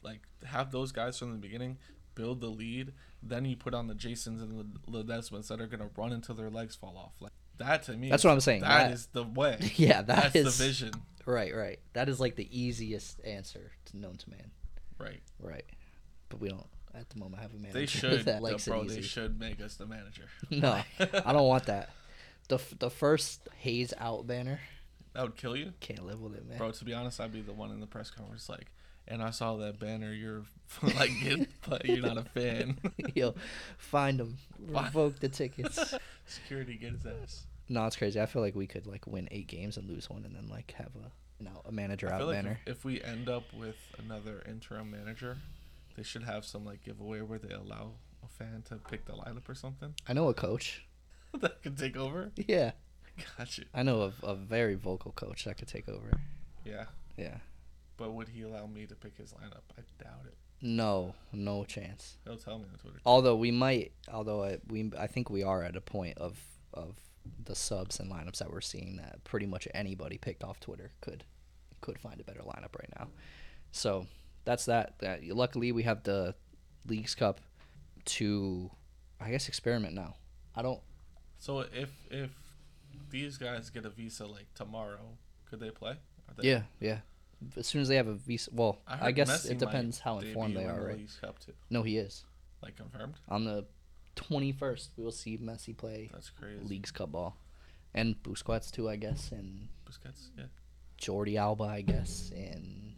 [0.07, 1.77] like have those guys from the beginning
[2.15, 2.93] build the lead
[3.23, 6.35] then you put on the jasons and the Ledezmas that are going to run until
[6.35, 8.61] their legs fall off like that to me That's what I'm saying.
[8.63, 10.91] that That- is the way Yeah, that that's is- the vision
[11.27, 11.81] Right, right.
[11.95, 14.51] That is like the easiest answer to known to man.
[14.99, 15.65] right Right.
[16.29, 18.83] But we don't at the moment have a manager They should, that likes bro.
[18.83, 20.25] it They should make us the manager.
[20.51, 21.91] No, I don't want that.
[22.49, 24.61] The the first Hayes out banner
[25.15, 26.59] That would kill you, can't live with it, man.
[26.59, 26.71] bro.
[26.71, 28.71] To be honest, I'd be the one in the press conference like,
[29.09, 30.13] and I saw that banner.
[30.13, 30.43] You're
[30.83, 32.79] like, get, but you're not a fan.
[33.15, 33.35] Yo,
[33.79, 34.37] find him,
[34.73, 35.95] Fi- revoke the tickets.
[36.27, 37.47] Security, get his ass.
[37.69, 38.21] no, it's crazy.
[38.21, 40.73] I feel like we could like win eight games and lose one, and then like
[40.79, 42.59] have a you know a manager out like banner.
[42.67, 45.37] if, if we end up with another interim manager,
[45.97, 47.93] they should have some like giveaway where they allow
[48.25, 50.85] a fan to pick the lineup or something I know a coach.
[51.39, 52.33] that could take over.
[52.37, 52.73] Yeah,
[53.39, 53.63] Gotcha.
[53.75, 56.11] I know a, a very vocal coach that could take over.
[56.65, 57.37] Yeah, Yeah.
[57.97, 59.63] But would he allow me to pick his lineup?
[59.79, 60.35] I doubt it.
[60.63, 62.17] No, no chance.
[62.25, 62.99] He'll tell me on Twitter.
[63.05, 66.39] Although we might, although I, we, I think we are at a point of
[66.73, 66.97] of
[67.45, 71.25] the subs and lineups that we're seeing that pretty much anybody picked off Twitter could
[71.81, 73.09] could find a better lineup right now.
[73.73, 74.07] So
[74.45, 74.99] that's that.
[75.01, 76.35] That luckily we have the
[76.87, 77.41] Leagues Cup
[78.07, 78.71] to,
[79.21, 80.15] I guess, experiment now.
[80.55, 80.81] I don't.
[81.39, 82.31] So if if
[83.11, 85.19] these guys get a visa like tomorrow,
[85.51, 85.93] could they play?
[86.29, 86.99] Are they, Yeah, yeah.
[87.57, 90.19] As soon as they have a visa, well, I, heard guess Messi it depends how
[90.19, 91.51] informed they are, the right?
[91.71, 92.25] No, he is.
[92.63, 93.15] Like confirmed.
[93.29, 93.67] On the
[94.15, 96.65] twenty first, we will see Messi play That's crazy.
[96.65, 97.37] Leagues Cup ball.
[97.95, 100.45] and Busquets too, I guess, and Busquets, yeah.
[101.01, 102.95] Jordi Alba, I guess, and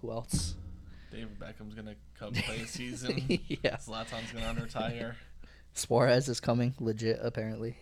[0.00, 0.54] who else?
[1.10, 3.20] David Beckham's gonna come play a season.
[3.48, 5.16] yeah, Zlatan's gonna retire.
[5.72, 7.76] Suarez is coming, legit apparently.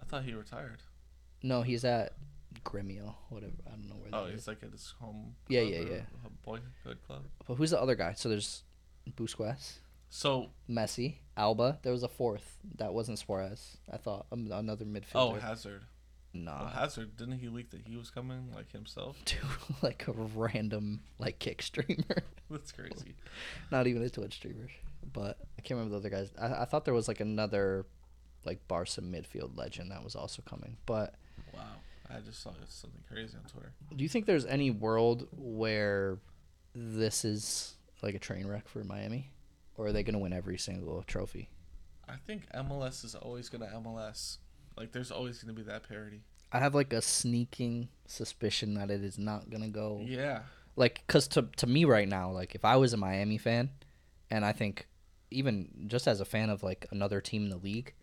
[0.00, 0.82] I thought he retired.
[1.42, 2.14] No, he's at
[2.64, 3.52] Gremio, whatever.
[3.66, 4.10] I don't know where.
[4.12, 5.34] Oh, he's like at his home.
[5.48, 6.00] Yeah, yeah, yeah.
[6.44, 7.22] Boyhood club.
[7.46, 8.14] But who's the other guy?
[8.14, 8.64] So there's
[9.16, 11.78] Busquets, So, Messi, Alba.
[11.82, 13.78] There was a fourth that wasn't Suarez.
[13.92, 15.40] I thought um, another oh, midfielder.
[15.40, 15.82] Hazard.
[16.32, 19.16] nah, Well, Hazard didn't he leak that he was coming like himself?
[19.24, 19.36] to
[19.82, 22.22] like a random like kick streamer.
[22.50, 23.14] That's crazy.
[23.70, 24.68] Not even a Twitch streamer.
[25.12, 26.30] But I can't remember the other guys.
[26.40, 27.86] I, I thought there was like another
[28.44, 30.76] like Barca midfield legend that was also coming.
[30.86, 31.14] But
[32.14, 33.72] I just saw something crazy on Twitter.
[33.94, 36.18] do you think there's any world where
[36.74, 39.32] this is like a train wreck for Miami?
[39.76, 41.48] Or are they gonna win every single trophy?
[42.08, 44.38] I think MLS is always gonna MLS.
[44.76, 46.22] Like, there's always gonna be that parody.
[46.52, 50.42] I have like a sneaking suspicion that it is not gonna go Yeah,
[50.76, 53.70] like because to to me right now, like if I was a Miami fan,
[54.30, 54.88] and I think
[55.30, 57.94] even just as a fan of like another team in the league,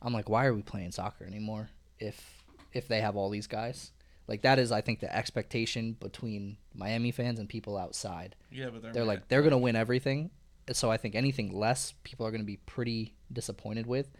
[0.00, 1.68] I'm like, why are we playing soccer anymore?
[1.98, 2.39] If
[2.72, 3.92] if they have all these guys,
[4.26, 8.36] like that is I think the expectation between Miami fans and people outside.
[8.50, 10.30] yeah, but they're, They're like they're gonna win everything,
[10.72, 14.10] so I think anything less, people are gonna be pretty disappointed with.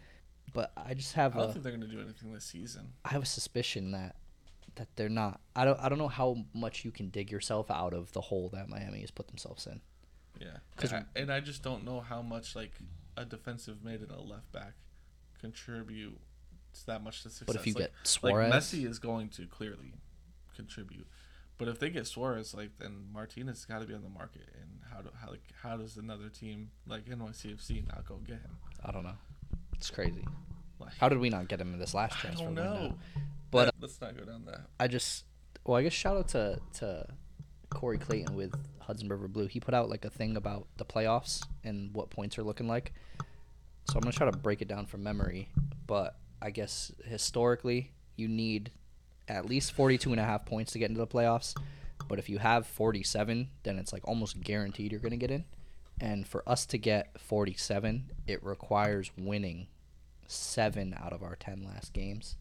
[0.53, 2.93] But I just have I don't a think they're gonna do anything this season.
[3.05, 4.15] I have a suspicion that
[4.75, 5.39] that they're not.
[5.55, 8.49] I don't I don't know how much you can dig yourself out of the hole
[8.53, 9.79] that Miami has put themselves in.
[10.39, 12.71] Yeah, 'Cause- and I, and I just don't know how much like
[13.15, 14.73] a defensive mid and a left back
[15.39, 16.19] contribute
[16.73, 17.45] to that much to success.
[17.47, 19.93] But if you like, get Suarez, like Messi is going to clearly
[20.55, 21.07] contribute,
[21.57, 24.47] but if they get Suarez, like then Martinez got to be on the market.
[24.59, 28.57] And how do how like how does another team like NYCFC not go get him?
[28.83, 29.17] I don't know.
[29.75, 30.25] It's crazy.
[30.79, 32.95] Like How did we not get him in this last I transfer don't window?
[33.51, 34.61] But- Let- uh, let's not go down that.
[34.79, 35.25] I just
[35.65, 37.05] well, I guess shout out to to
[37.69, 39.47] Corey Clayton with Hudson River Blue.
[39.47, 42.93] He put out like a thing about the playoffs and what points are looking like.
[43.89, 45.49] So I'm gonna try to break it down from memory,
[45.87, 48.71] but I guess historically you need
[49.27, 51.55] at least 42 and a half points to get into the playoffs.
[52.07, 55.45] But if you have 47, then it's like almost guaranteed you're gonna get in.
[55.99, 59.67] And for us to get 47, it requires winning
[60.27, 62.37] seven out of our 10 last games.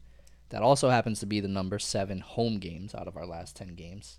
[0.49, 3.75] That also happens to be the number seven home games out of our last 10
[3.75, 4.19] games.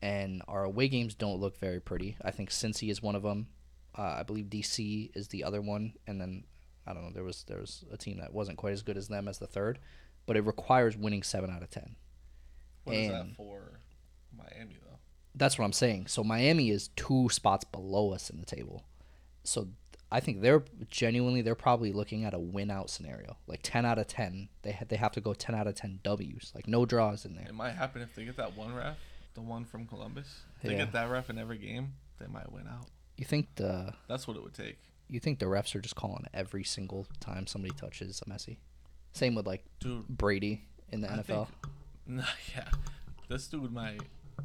[0.00, 2.16] And our away games don't look very pretty.
[2.22, 3.48] I think Cincy is one of them.
[3.96, 5.94] Uh, I believe DC is the other one.
[6.06, 6.44] And then,
[6.86, 9.08] I don't know, there was, there was a team that wasn't quite as good as
[9.08, 9.78] them as the third.
[10.26, 11.96] But it requires winning seven out of 10.
[12.84, 13.80] What is And- that for
[14.36, 14.98] Miami though?
[15.34, 16.06] That's what I'm saying.
[16.08, 18.84] So Miami is two spots below us in the table.
[19.44, 19.68] So
[20.10, 23.98] I think they're genuinely they're probably looking at a win out scenario, like 10 out
[23.98, 24.48] of 10.
[24.62, 27.34] They ha- they have to go 10 out of 10 W's, like no draws in
[27.36, 27.46] there.
[27.48, 28.96] It might happen if they get that one ref,
[29.34, 30.42] the one from Columbus.
[30.56, 30.78] If they Yeah.
[30.84, 32.88] get that ref in every game, they might win out.
[33.16, 34.78] You think the That's what it would take.
[35.08, 38.58] You think the refs are just calling every single time somebody touches a Messi?
[39.12, 41.48] Same with like Dude, Brady in the I NFL.
[42.08, 42.22] Nah,
[42.54, 42.68] yeah.
[43.28, 44.00] This dude might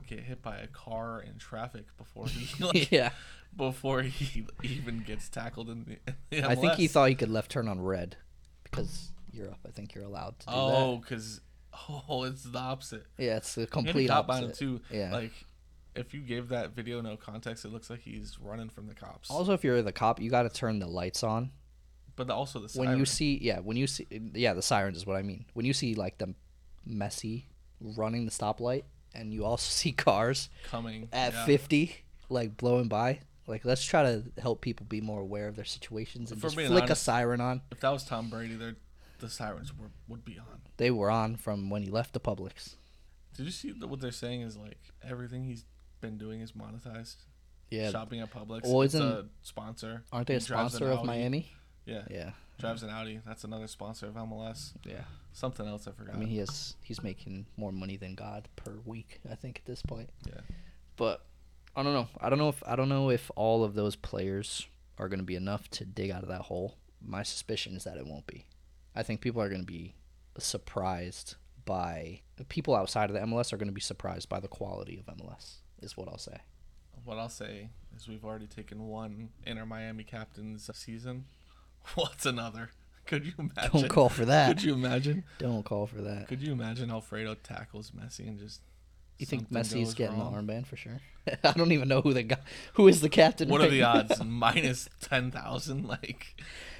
[0.07, 3.11] get hit by a car in traffic before he like, yeah,
[3.55, 7.29] before he even gets tackled in the, in the I think he thought he could
[7.29, 8.15] left turn on red
[8.63, 9.59] because Europe.
[9.67, 11.41] I think you're allowed to do Oh, because
[12.09, 13.05] oh, it's the opposite.
[13.19, 14.59] Yeah, it's the And he complete got by him opposite.
[14.59, 14.81] too.
[14.89, 15.11] Yeah.
[15.13, 15.31] Like,
[15.95, 19.29] if you gave that video no context, it looks like he's running from the cops.
[19.29, 21.51] Also, if you're the cop, you got to turn the lights on
[22.15, 23.37] but the, also the when you see.
[23.41, 24.07] Yeah, when you see.
[24.33, 25.45] Yeah, the sirens is what I mean.
[25.53, 26.33] When you see like the
[26.87, 27.45] Messi
[27.79, 31.45] running the stoplight, and you also see cars coming at yeah.
[31.45, 31.95] 50
[32.29, 33.19] like blowing by.
[33.47, 36.55] Like, let's try to help people be more aware of their situations and If just
[36.55, 37.61] flick honest- a siren on.
[37.71, 38.75] If that was Tom Brady, there,
[39.19, 40.61] the sirens were, would be on.
[40.77, 42.75] They were on from when he left the Publix.
[43.35, 45.65] Did you see what they're saying is like everything he's
[46.01, 47.17] been doing is monetized?
[47.69, 48.63] Yeah, Shopping at Publix.
[48.65, 50.03] Well, it's a sponsor.
[50.11, 51.07] aren't they a He drives an sponsor of Audi.
[51.07, 51.51] Miami?
[51.85, 53.21] Yeah, Yeah, drives an Audi.
[53.25, 54.73] That's another sponsor of MLS.
[54.85, 55.03] yeah.
[55.33, 56.15] Something else I forgot.
[56.15, 59.21] I mean, he has he's making more money than God per week.
[59.31, 60.09] I think at this point.
[60.27, 60.41] yeah.
[60.97, 61.25] But
[61.75, 62.09] I don't know.
[62.19, 65.25] I don't know if I don't know if all of those players are going to
[65.25, 66.75] be enough to dig out of that hole.
[67.01, 68.45] My suspicion is that it won't be.
[68.93, 69.95] I think people are going to be
[70.37, 74.99] surprised by people outside of the MLS are going to be surprised by the quality
[74.99, 75.59] of MLS.
[75.81, 76.37] Is what I'll say.
[77.03, 81.25] What I'll say is we've already taken one Inter Miami captain's season.
[81.95, 82.69] What's another?
[83.07, 83.81] Could you imagine?
[83.81, 84.49] Don't call for that.
[84.49, 85.23] Could you imagine?
[85.39, 86.27] Don't call for that.
[86.27, 88.61] Could you imagine Alfredo tackles Messi and just?
[89.17, 90.45] You think something Messi's getting wrong?
[90.45, 91.01] the armband for sure?
[91.43, 92.37] I don't even know who the guy,
[92.73, 93.49] who is the captain.
[93.49, 93.93] What are the now.
[93.93, 94.23] odds?
[94.23, 95.87] Minus ten thousand.
[95.87, 96.35] Like,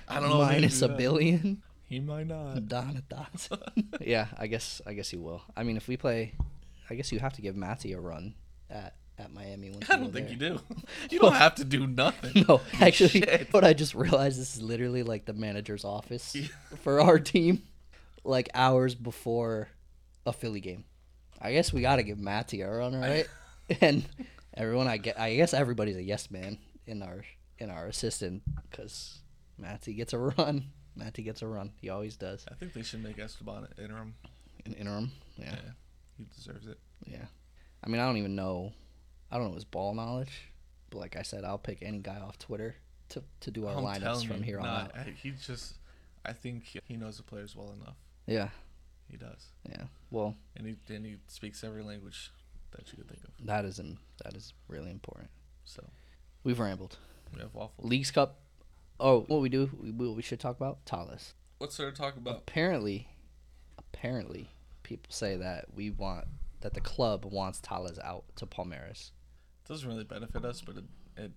[0.08, 0.40] I don't know.
[0.40, 0.98] Minus a that.
[0.98, 1.64] billion.
[1.86, 2.68] He might not.
[2.68, 4.00] Donna Dotson.
[4.00, 5.42] yeah, I guess I guess he will.
[5.58, 6.34] I mean, if we play,
[6.90, 8.36] I guess you have to give Matty a run
[8.72, 9.70] at at Miami.
[9.70, 10.54] Once I don't think there.
[10.54, 10.60] you do.
[11.12, 12.46] You don't have to do nothing.
[12.48, 13.54] No, actually, Shit.
[13.54, 16.48] what I just realized this is literally like the manager's office Yeah.
[16.82, 17.62] for our team,
[18.24, 19.68] like hours before
[20.26, 20.86] a Philly game.
[21.40, 23.28] I guess we got to give Matty a run, right?
[23.82, 24.04] and
[24.56, 26.58] everyone, I get, I guess everybody's a yes man
[26.88, 27.24] in our
[27.60, 29.20] in our assistant because
[29.58, 30.66] Matty gets a run.
[30.96, 31.72] Matty gets a run.
[31.80, 32.46] He always does.
[32.52, 34.16] I think they should make Esteban an interim.
[34.66, 35.12] An interim.
[35.38, 35.52] Yeah.
[35.52, 35.72] Yeah,
[36.18, 36.80] he deserves it.
[37.06, 37.26] Yeah.
[37.84, 38.74] I mean, I don't even know.
[39.32, 40.52] I don't know his ball knowledge,
[40.90, 42.76] but like I said, I'll pick any guy off Twitter
[43.10, 44.92] to, to do our I'm lineups from you, here on nah, out.
[45.22, 45.76] He just,
[46.26, 47.96] I think he- knows the players well enough.
[48.28, 48.50] Yeah.
[49.10, 49.84] He does, Yeah.
[50.10, 52.32] Well, and he and he speaks every language
[52.72, 53.46] that you could think of.
[53.46, 53.82] that is
[54.24, 55.30] that is really important.
[55.66, 55.84] So
[56.46, 56.98] We've rambled.
[57.36, 57.86] we have waffles.
[57.90, 58.40] Leagues Cup.
[59.02, 59.70] Oh, what we do?
[59.82, 61.34] We, what we should talk about Talles.
[61.58, 62.38] What's there to talk about?
[62.38, 63.10] Apparently,
[63.78, 64.50] apparently,
[64.84, 66.26] people say that we want
[66.62, 69.12] that the club wants Talles out to Palmeiras.
[69.68, 70.84] doesn't really benefit us, but it,
[71.18, 71.32] it,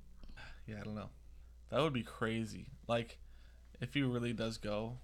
[0.66, 1.10] yeah, I don't know.
[1.70, 2.68] That would be crazy.
[2.86, 3.18] Like,
[3.80, 4.98] if he really does go,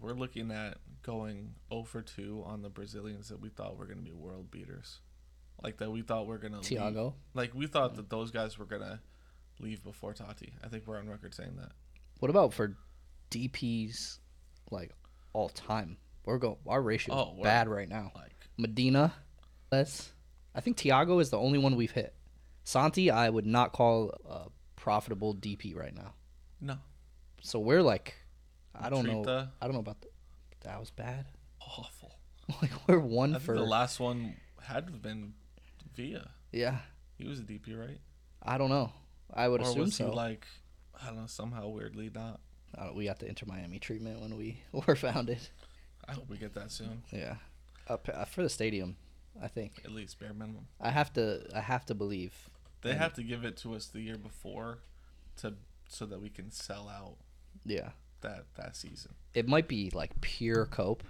[0.00, 3.98] we're looking at going 0 for 2 on the Brazilians that we thought were going
[3.98, 5.00] to be world beaters.
[5.62, 7.14] Like, that we thought were going to Thiago.
[7.34, 9.00] Like, we thought that those guys were going to
[9.60, 10.52] leave before Taty.
[10.64, 11.72] I think we're on record saying that.
[12.18, 12.76] What about for
[13.30, 14.18] DPs,
[14.70, 14.90] like
[15.32, 15.98] all time?
[16.24, 16.58] We're go.
[16.66, 18.12] Our ratio Oh, bad right now.
[18.14, 19.12] Like, Medina,
[19.72, 20.12] that's.
[20.54, 22.14] I think Thiago is the only one we've hit.
[22.62, 26.14] Santi, I would not call a profitable DP right now.
[26.60, 26.76] no.
[27.44, 28.14] So we're like,
[28.72, 29.48] I don't know.
[29.60, 30.08] I don't know about the,
[30.60, 30.78] that.
[30.78, 31.26] Was bad.
[31.60, 32.12] Awful.
[32.62, 33.56] like we're one I for.
[33.56, 35.34] the last one had to have been
[35.96, 36.30] Villa.
[36.52, 36.78] yeah,
[37.18, 37.98] He was a DP, right?
[38.42, 38.92] I don't know.
[39.34, 40.10] I would or assume was so.
[40.10, 40.46] he like,
[41.02, 42.40] I don't know, somehow weirdly not?
[42.76, 45.40] Uh, we got the Inter Miami treatment when we were founded.
[46.08, 47.02] I hope we get that soon.
[47.10, 47.36] Yeah,
[47.88, 48.96] up uh, for the stadium.
[49.40, 50.66] I think At least bare minimum.
[50.80, 51.46] I have to.
[51.54, 52.50] I have to believe.
[52.82, 54.80] They And- have to give it to us the year before,
[55.36, 55.54] to
[55.88, 57.16] so that we can sell out
[57.64, 57.92] Yeah.
[58.22, 59.14] that that season.
[59.34, 61.02] it might be like pure cope,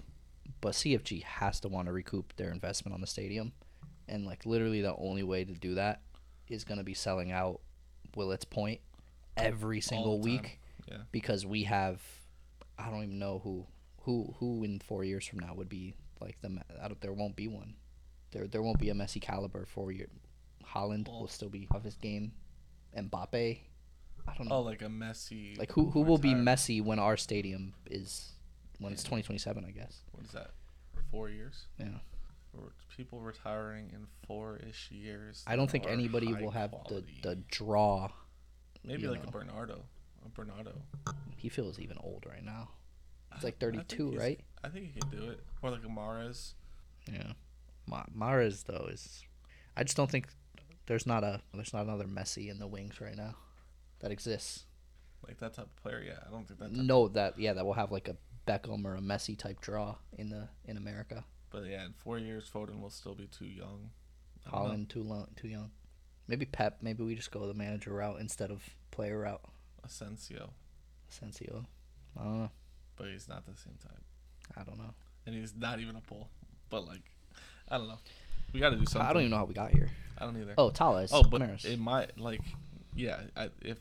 [0.60, 3.52] but CFG has to want to recoup their investment on the stadium,
[4.08, 6.02] and like literally the only way to do that
[6.48, 7.60] is going to be selling out
[8.16, 8.80] Willets Point
[9.36, 11.02] every single week Yeah.
[11.12, 12.02] because we have
[12.78, 13.66] I don't even know who
[14.02, 17.36] who who in four years from now would be like the I don't, there won't
[17.36, 17.74] be one
[18.32, 20.08] there there won't be a Messi caliber for year
[20.74, 22.32] Haaland will still be of his game
[22.96, 23.60] Mbappe
[24.26, 25.58] I don't know Oh, like a Messi.
[25.58, 28.32] like who who will be Messi when our stadium is
[28.78, 30.50] when it's 2027 I guess What is that?
[31.10, 31.66] Four years.
[31.78, 31.98] yeah
[32.56, 35.42] Or people retiring in four-ish years.
[35.46, 37.20] I don't think are anybody high will have the quality.
[37.22, 38.10] the draw
[38.84, 39.28] maybe you like know.
[39.28, 39.84] a Bernardo.
[40.24, 40.72] A Bernardo.
[41.36, 42.70] he feels even old right now
[43.34, 45.40] It's I- like I think 32 he's- right I think he can do it.
[45.60, 46.52] Or like a Mahrez.
[47.12, 47.32] Yeah,
[47.86, 49.22] Ma- Mahrez though is,
[49.76, 50.28] I just don't think
[50.86, 53.36] there's not a there's not another Messi in the wings right now,
[54.00, 54.64] that exists.
[55.26, 56.02] Like that type of player.
[56.04, 56.74] Yeah, I don't think that.
[56.74, 58.16] Type No, that yeah, that will have like a
[58.46, 61.24] Beckham or a Messi type draw in the in America.
[61.50, 63.90] But yeah, in four years, Foden will still be too young.
[64.46, 64.52] Know.
[64.52, 65.70] Haaland too long, too young.
[66.26, 66.78] Maybe Pep.
[66.82, 69.42] Maybe we just go the manager route instead of player route.
[69.84, 70.50] Asensio,
[71.10, 71.66] Asensio.
[72.18, 72.50] I don't know.
[72.96, 74.02] but he's not the same type,
[74.56, 74.94] I don't know.
[75.26, 76.28] and he's not even a pull.
[76.70, 77.02] But like,
[77.72, 77.98] I don't know.
[78.52, 79.08] We got to do something.
[79.08, 79.88] I don't even know how we got here.
[80.18, 80.54] I don't either.
[80.58, 81.10] Oh, Talles.
[81.12, 81.64] Oh, but Mahrez.
[81.64, 82.42] it might like,
[82.94, 83.20] yeah.
[83.34, 83.78] I, if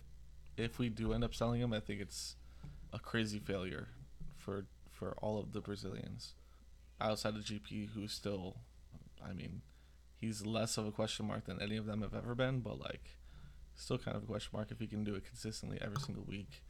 [0.57, 2.35] if we do end up selling him, I think it's
[2.93, 3.89] a crazy failure
[4.37, 6.33] for for all of the Brazilians
[7.01, 8.55] outside of GP, who's still,
[9.27, 9.61] I mean,
[10.15, 13.17] he's less of a question mark than any of them have ever been, but like,
[13.75, 16.61] still kind of a question mark if he can do it consistently every single week,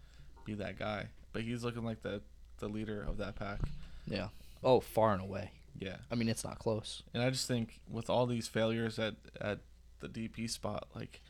[0.45, 1.07] be that guy.
[1.34, 2.21] But he's looking like the
[2.57, 3.60] the leader of that pack.
[4.07, 4.29] yeah.
[4.63, 5.51] Oh, far and away.
[5.77, 5.97] Yeah.
[6.12, 7.03] I mean, it's not close.
[7.13, 9.60] And I just think with all these failures at at
[9.99, 11.21] the DP spot, like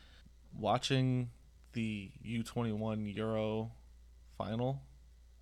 [0.56, 1.30] watching
[1.72, 3.72] the U21 Euro
[4.36, 4.82] final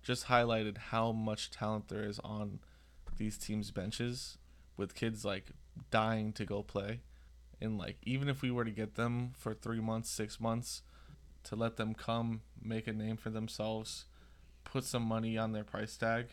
[0.01, 2.59] just highlighted how much talent there is on
[3.17, 4.37] these teams' benches
[4.77, 5.51] with kids like
[5.91, 7.01] dying to go play.
[7.59, 10.81] And like even if we were to get them for 3 months, 6 months
[11.43, 14.05] to let them come make a name for themselves,
[14.63, 16.27] put some money on their price tag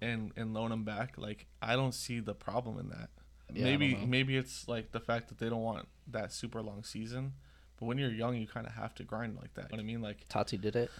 [0.00, 3.10] and and loan them back, like I don't see the problem in that
[3.52, 7.34] Yeah, maybe maybe it's like the fact that they don't want that super long season.
[7.78, 9.70] But when you're young, you kind of have to grind like that.
[9.70, 10.02] You know what I mean?
[10.02, 10.90] Like Taty did it.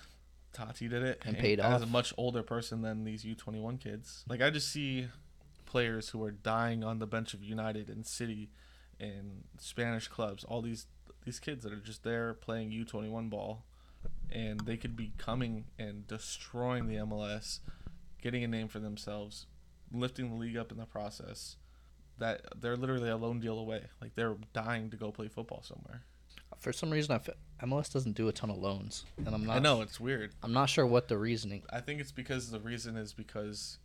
[0.54, 4.24] Taty did it And paid as a much older person than these U21 kids.
[4.28, 5.08] Like I just see
[5.66, 8.50] players who are dying on the bench of United and City
[8.98, 10.44] and Spanish clubs.
[10.44, 10.86] All these
[11.24, 13.64] these kids that are just there playing U21 ball,
[14.30, 17.58] and they could be coming and destroying the MLS,
[18.26, 19.46] getting a name for themselves,
[19.92, 21.56] lifting the league up in the process.
[22.18, 23.82] That they're literally a loan deal away.
[24.00, 26.02] Like they're dying to go play football somewhere.
[26.58, 29.56] For some reason, I fe- MLS doesn't do a ton of loans, and I'm not.
[29.56, 30.32] I know it's weird.
[30.42, 31.62] I'm not sure what the reasoning.
[31.70, 33.78] I think it's because the reason is because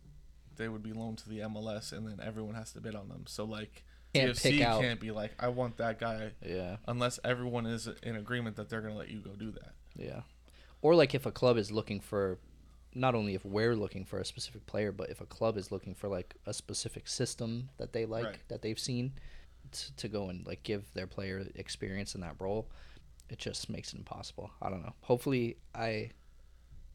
[0.56, 3.24] they would be loaned to the MLS and then everyone has to bid on them.
[3.26, 3.84] So like
[4.14, 8.16] Can't pick out- can't be like I want that guy Yeah, unless everyone is in
[8.16, 9.72] agreement that they're going to let you go do that.
[9.96, 10.22] yeah.
[10.82, 12.38] Or like if a club is looking for,
[12.94, 15.94] not only if we're looking for a specific player, but if a club is looking
[15.94, 18.48] for like a specific system that they like Right.
[18.48, 19.12] that they've seen,
[19.70, 22.68] t- to go and like give their player experience in that role,
[23.30, 24.50] it just makes it impossible.
[24.60, 24.94] I don't know.
[25.02, 26.10] Hopefully, I.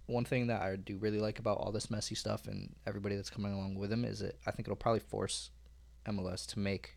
[0.05, 3.29] One thing that I do really like about all this Messi stuff and everybody that's
[3.29, 4.39] coming along with him is it.
[4.45, 5.51] I think it'll probably force
[6.05, 6.95] MLS to make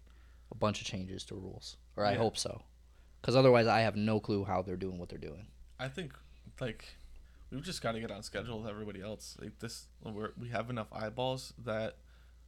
[0.52, 2.62] a bunch of changes to rules, or I hope so,
[3.20, 5.48] because otherwise I have no clue how they're doing what they're doing.
[5.78, 6.12] I think
[6.60, 6.84] like
[7.50, 9.36] we've just got to get on schedule with everybody else.
[9.40, 11.96] Like this, we're, we have enough eyeballs that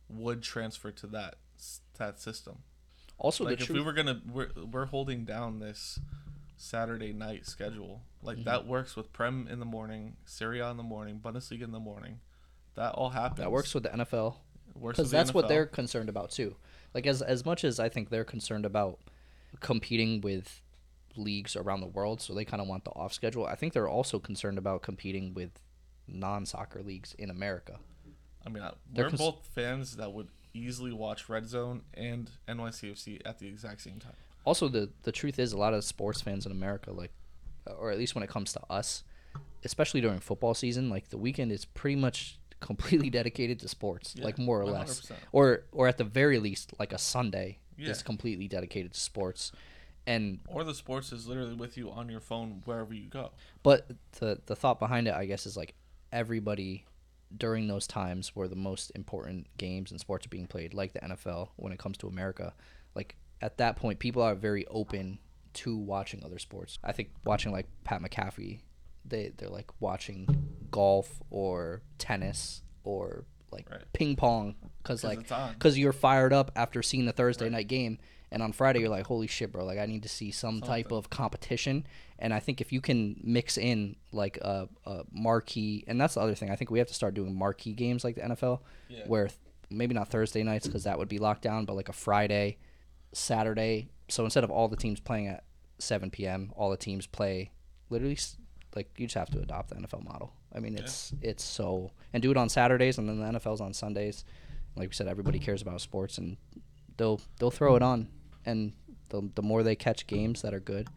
[0.09, 1.37] would transfer to that
[1.99, 2.59] that system.
[3.19, 5.99] Also, like if truth, we were gonna, we're we're holding down this
[6.57, 8.03] Saturday night schedule.
[8.23, 8.45] Like Mm-hmm.
[8.45, 11.81] that works with Prem in the morning, Serie A in the morning, Bundesliga in the
[11.81, 12.21] morning.
[12.75, 13.39] That all happens.
[13.41, 14.37] that works with the NFL
[14.81, 16.57] because that's what they're concerned about too.
[16.95, 18.99] Like as as much as I think they're concerned about
[19.61, 20.61] competing with
[21.17, 23.47] leagues around the world, so they kind of want the off schedule.
[23.47, 25.51] I think they're also concerned about competing with
[26.09, 27.79] non soccer leagues in America.
[28.45, 32.31] I mean, I- They're we're cons- both fans that would easily watch Red Zone and
[32.49, 34.15] NYCFC at the exact same time.
[34.45, 37.13] Also, the the truth is, a lot of sports fans in America, like,
[37.67, 39.05] or at least when it comes to us,
[39.65, 44.25] especially during football season, like the weekend is pretty much completely dedicated to sports, Yeah,
[44.25, 45.13] like more or less, 100%.
[45.33, 47.91] or or at the very least, like a Sunday Yeah.
[47.91, 49.53] is completely dedicated to sports,
[50.07, 53.31] and Or the sports is literally with you on your phone wherever you go.
[53.63, 53.87] but
[54.19, 55.75] the the thought behind it, I guess, is like
[56.13, 56.85] everybody
[57.37, 61.01] during those times where the most important games and sports are being played, like the
[61.01, 62.53] NFL, when it comes to America,
[62.95, 65.19] like at that point, people are very open
[65.55, 66.79] to watching other sports.
[66.85, 68.61] I think watching like Pat McAfee,
[69.05, 70.29] they they're like watching
[70.71, 73.83] golf or tennis or like Right.
[73.93, 77.53] ping pong because like because you're fired up after seeing the Thursday Right.
[77.53, 77.99] night game,
[78.33, 79.65] and on Friday you're like, holy shit, bro!
[79.65, 81.87] Like I need to see some type of competition.
[82.19, 86.21] And I think if you can mix in like a, a marquee, and that's the
[86.21, 89.05] other thing, I think we have to start doing marquee games like the NFL, Yeah.
[89.07, 89.39] where th-
[89.71, 92.59] maybe not Thursday nights because that would be locked down, but like a Friday,
[93.13, 93.89] Saturday.
[94.09, 95.45] So instead of all the teams playing at
[95.79, 97.51] 7 p.m., all the teams play
[97.91, 98.19] literally
[98.75, 100.33] like you just have to adopt the NFL model.
[100.55, 103.73] I mean, it's it's so and do it on Saturdays and then the NFL's on
[103.73, 104.25] Sundays.
[104.77, 105.47] Like we said, everybody mm-hmm.
[105.47, 106.37] cares about sports and
[106.97, 108.09] they'll they'll throw it on,
[108.45, 108.73] and
[109.11, 110.89] the the more they catch games that are good,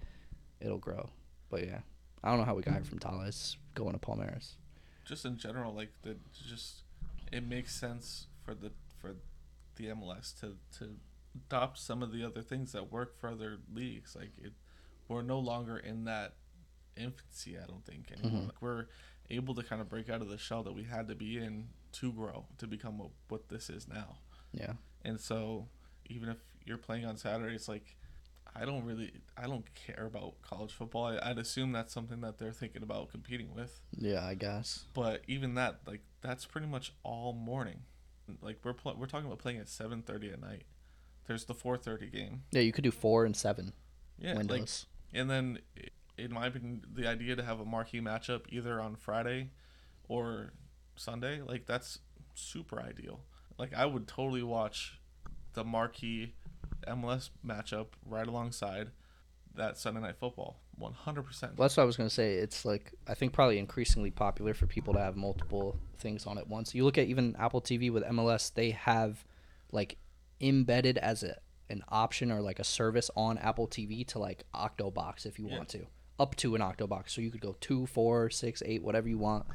[0.59, 1.09] it'll grow.
[1.49, 1.79] But yeah,
[2.23, 4.53] I don't know how we got here from Talles going to Palmeiras.
[5.05, 6.15] just in general, like the
[6.47, 6.83] just
[7.31, 9.15] it makes sense for the for
[9.75, 10.95] the MLS to to
[11.35, 14.15] adopt some of the other things that work for other leagues.
[14.15, 14.53] Like it,
[15.07, 16.33] we're no longer in that
[16.97, 17.57] infancy.
[17.61, 18.41] I don't think anymore.
[18.41, 18.45] Mhm.
[18.47, 18.85] Like we're
[19.29, 21.69] able to kind of break out of the shell that we had to be in
[21.93, 24.17] to grow to become what, what this is now.
[24.53, 24.73] Yeah,
[25.03, 25.67] And so
[26.07, 27.95] even if you're playing on Saturday, it's like
[28.55, 31.05] I don't really I don't care about college football.
[31.05, 33.81] I, I'd assume that's something that they're thinking about competing with.
[33.97, 34.85] Yeah, I guess.
[34.93, 37.81] but even that like that's pretty much all morning.
[38.41, 40.63] Like we're pl- we're talking about playing at 7:30 at night.
[41.27, 42.43] There's the 4:30 game.
[42.51, 43.73] Yeah, you could do four and seven
[44.17, 44.67] yeah like
[45.13, 45.59] and then
[46.17, 49.49] in my opinion the idea to have a marquee matchup either on Friday
[50.07, 50.53] or
[50.95, 51.99] Sunday like that's
[52.33, 53.21] super ideal.
[53.57, 54.99] Like I would totally watch
[55.53, 56.33] the marquee
[56.87, 58.89] MLS matchup right alongside
[59.55, 62.33] that Sunday night football 100% Well, that's what I was gonna say.
[62.35, 66.47] It's like I think probably increasingly popular for people to have multiple things on at
[66.49, 66.75] once.
[66.75, 69.23] You look at even Apple TV with MLS; they have
[69.71, 69.97] like
[70.41, 71.37] embedded as a
[71.69, 75.57] an option or like a service on Apple TV to like Octobox if you Yeah.
[75.57, 75.87] want to,
[76.19, 77.09] up to an Octobox.
[77.11, 79.45] So you could go two, four, six, eight, whatever you want.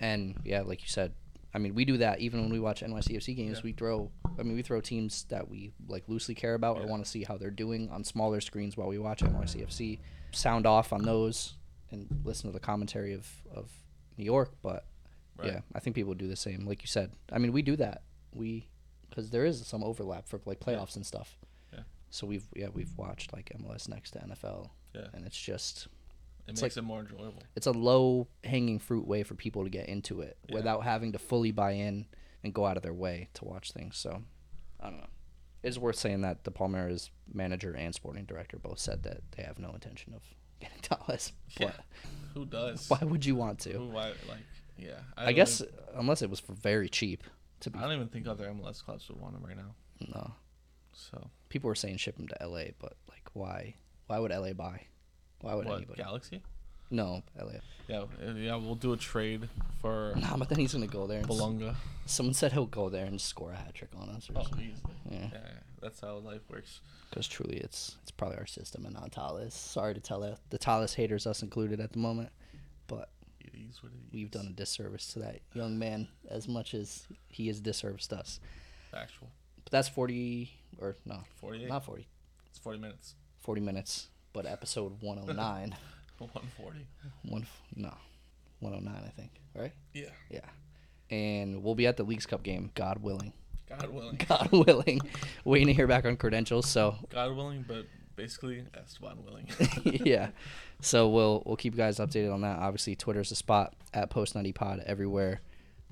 [0.00, 1.12] And yeah, like you said,
[1.56, 3.58] I mean, we do that even when we watch NYCFC games.
[3.58, 3.64] Yeah.
[3.64, 7.02] We throw, I mean, we throw teams that we like loosely care about or want
[7.02, 9.98] to see how they're doing on smaller screens while we watch NYCFC.
[10.32, 11.54] Sound off on those
[11.90, 13.70] and listen to the commentary of of
[14.18, 14.52] New York.
[14.62, 14.84] But
[15.38, 15.52] Right.
[15.52, 16.66] yeah, I think people do the same.
[16.66, 18.02] Like you said, I mean, we do that.
[18.34, 18.68] We
[19.08, 21.38] because there is some overlap for like playoffs and stuff.
[21.72, 21.80] Yeah.
[22.10, 25.88] So we've yeah we've watched like MLS next to NFL, yeah and it's just
[26.46, 29.64] it it's makes like- it more enjoyable it's a low hanging fruit way for people
[29.64, 30.56] to get into it Yeah.
[30.56, 32.06] without having to fully buy in
[32.44, 33.96] and go out of their way to watch things.
[33.96, 34.22] So
[34.80, 35.06] I don't know.
[35.62, 39.58] It's worth saying that the Palmeiras manager and sporting director both said that they have
[39.58, 40.22] no intention of
[40.60, 41.32] getting Talles.
[41.58, 41.72] Yeah.
[41.72, 41.84] But
[42.34, 43.72] who does why would you want to?
[43.72, 44.44] Who, why, like
[44.78, 47.24] Yeah, I, don't guess even- unless it was for very cheap.
[47.60, 49.74] To be I don't even think other MLS clubs would want him right now.
[50.14, 50.34] no,
[50.92, 53.74] So people were saying ship him to LA, but like why?
[54.06, 54.82] Why would LA buy?
[55.40, 56.02] Why would what anybody?
[56.02, 56.42] Galaxy?
[56.90, 57.52] No, LA.
[57.88, 58.04] Yeah,
[58.36, 58.54] yeah.
[58.56, 59.48] We'll do a trade
[59.80, 61.20] for Nah, but then he's gonna go there.
[61.20, 61.76] And s-
[62.06, 64.60] someone said he'll go there and score a hat trick on us, or Oh, something.
[64.72, 64.92] easily.
[65.10, 65.28] Yeah.
[65.32, 65.38] Yeah,
[65.80, 66.80] that's how life works.
[67.10, 69.52] Because truly, it's it's probably our system and not Talles.
[69.54, 72.30] Sorry to tell it, the Talles haters, us included at the moment,
[72.86, 73.10] but
[73.40, 74.12] It is what it is.
[74.12, 78.38] we've done a disservice to that young man as much as he has disserviced us.
[78.94, 79.28] actual
[79.64, 81.66] But that's forty or no, Forty.
[81.66, 82.06] not 40,
[82.48, 83.14] It's 40 minutes.
[83.40, 84.08] 40 minutes.
[84.36, 85.74] But episode one hundred nine,
[86.18, 86.86] 140.
[87.30, 87.90] one no,
[88.60, 89.30] one hundred nine, I think.
[89.54, 89.72] Right?
[89.94, 90.10] Yeah.
[90.28, 90.40] Yeah.
[91.08, 93.32] And we'll be at the Leagues Cup game, God willing.
[93.66, 94.20] God willing.
[94.28, 95.00] God willing.
[95.46, 96.66] Waiting to hear back on credentials.
[96.66, 99.48] So God willing, but basically Esteban willing.
[100.04, 100.28] yeah.
[100.82, 102.58] So we'll we'll keep you guys updated on that.
[102.58, 104.82] Obviously, Twitter's the spot at Post 90 Pod.
[104.84, 105.40] Everywhere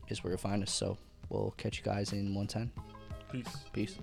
[0.09, 0.71] is where you'll find us.
[0.71, 0.99] So
[1.31, 2.71] we'll catch you guys in 110.
[3.33, 3.57] Peace.
[3.73, 3.99] Peace.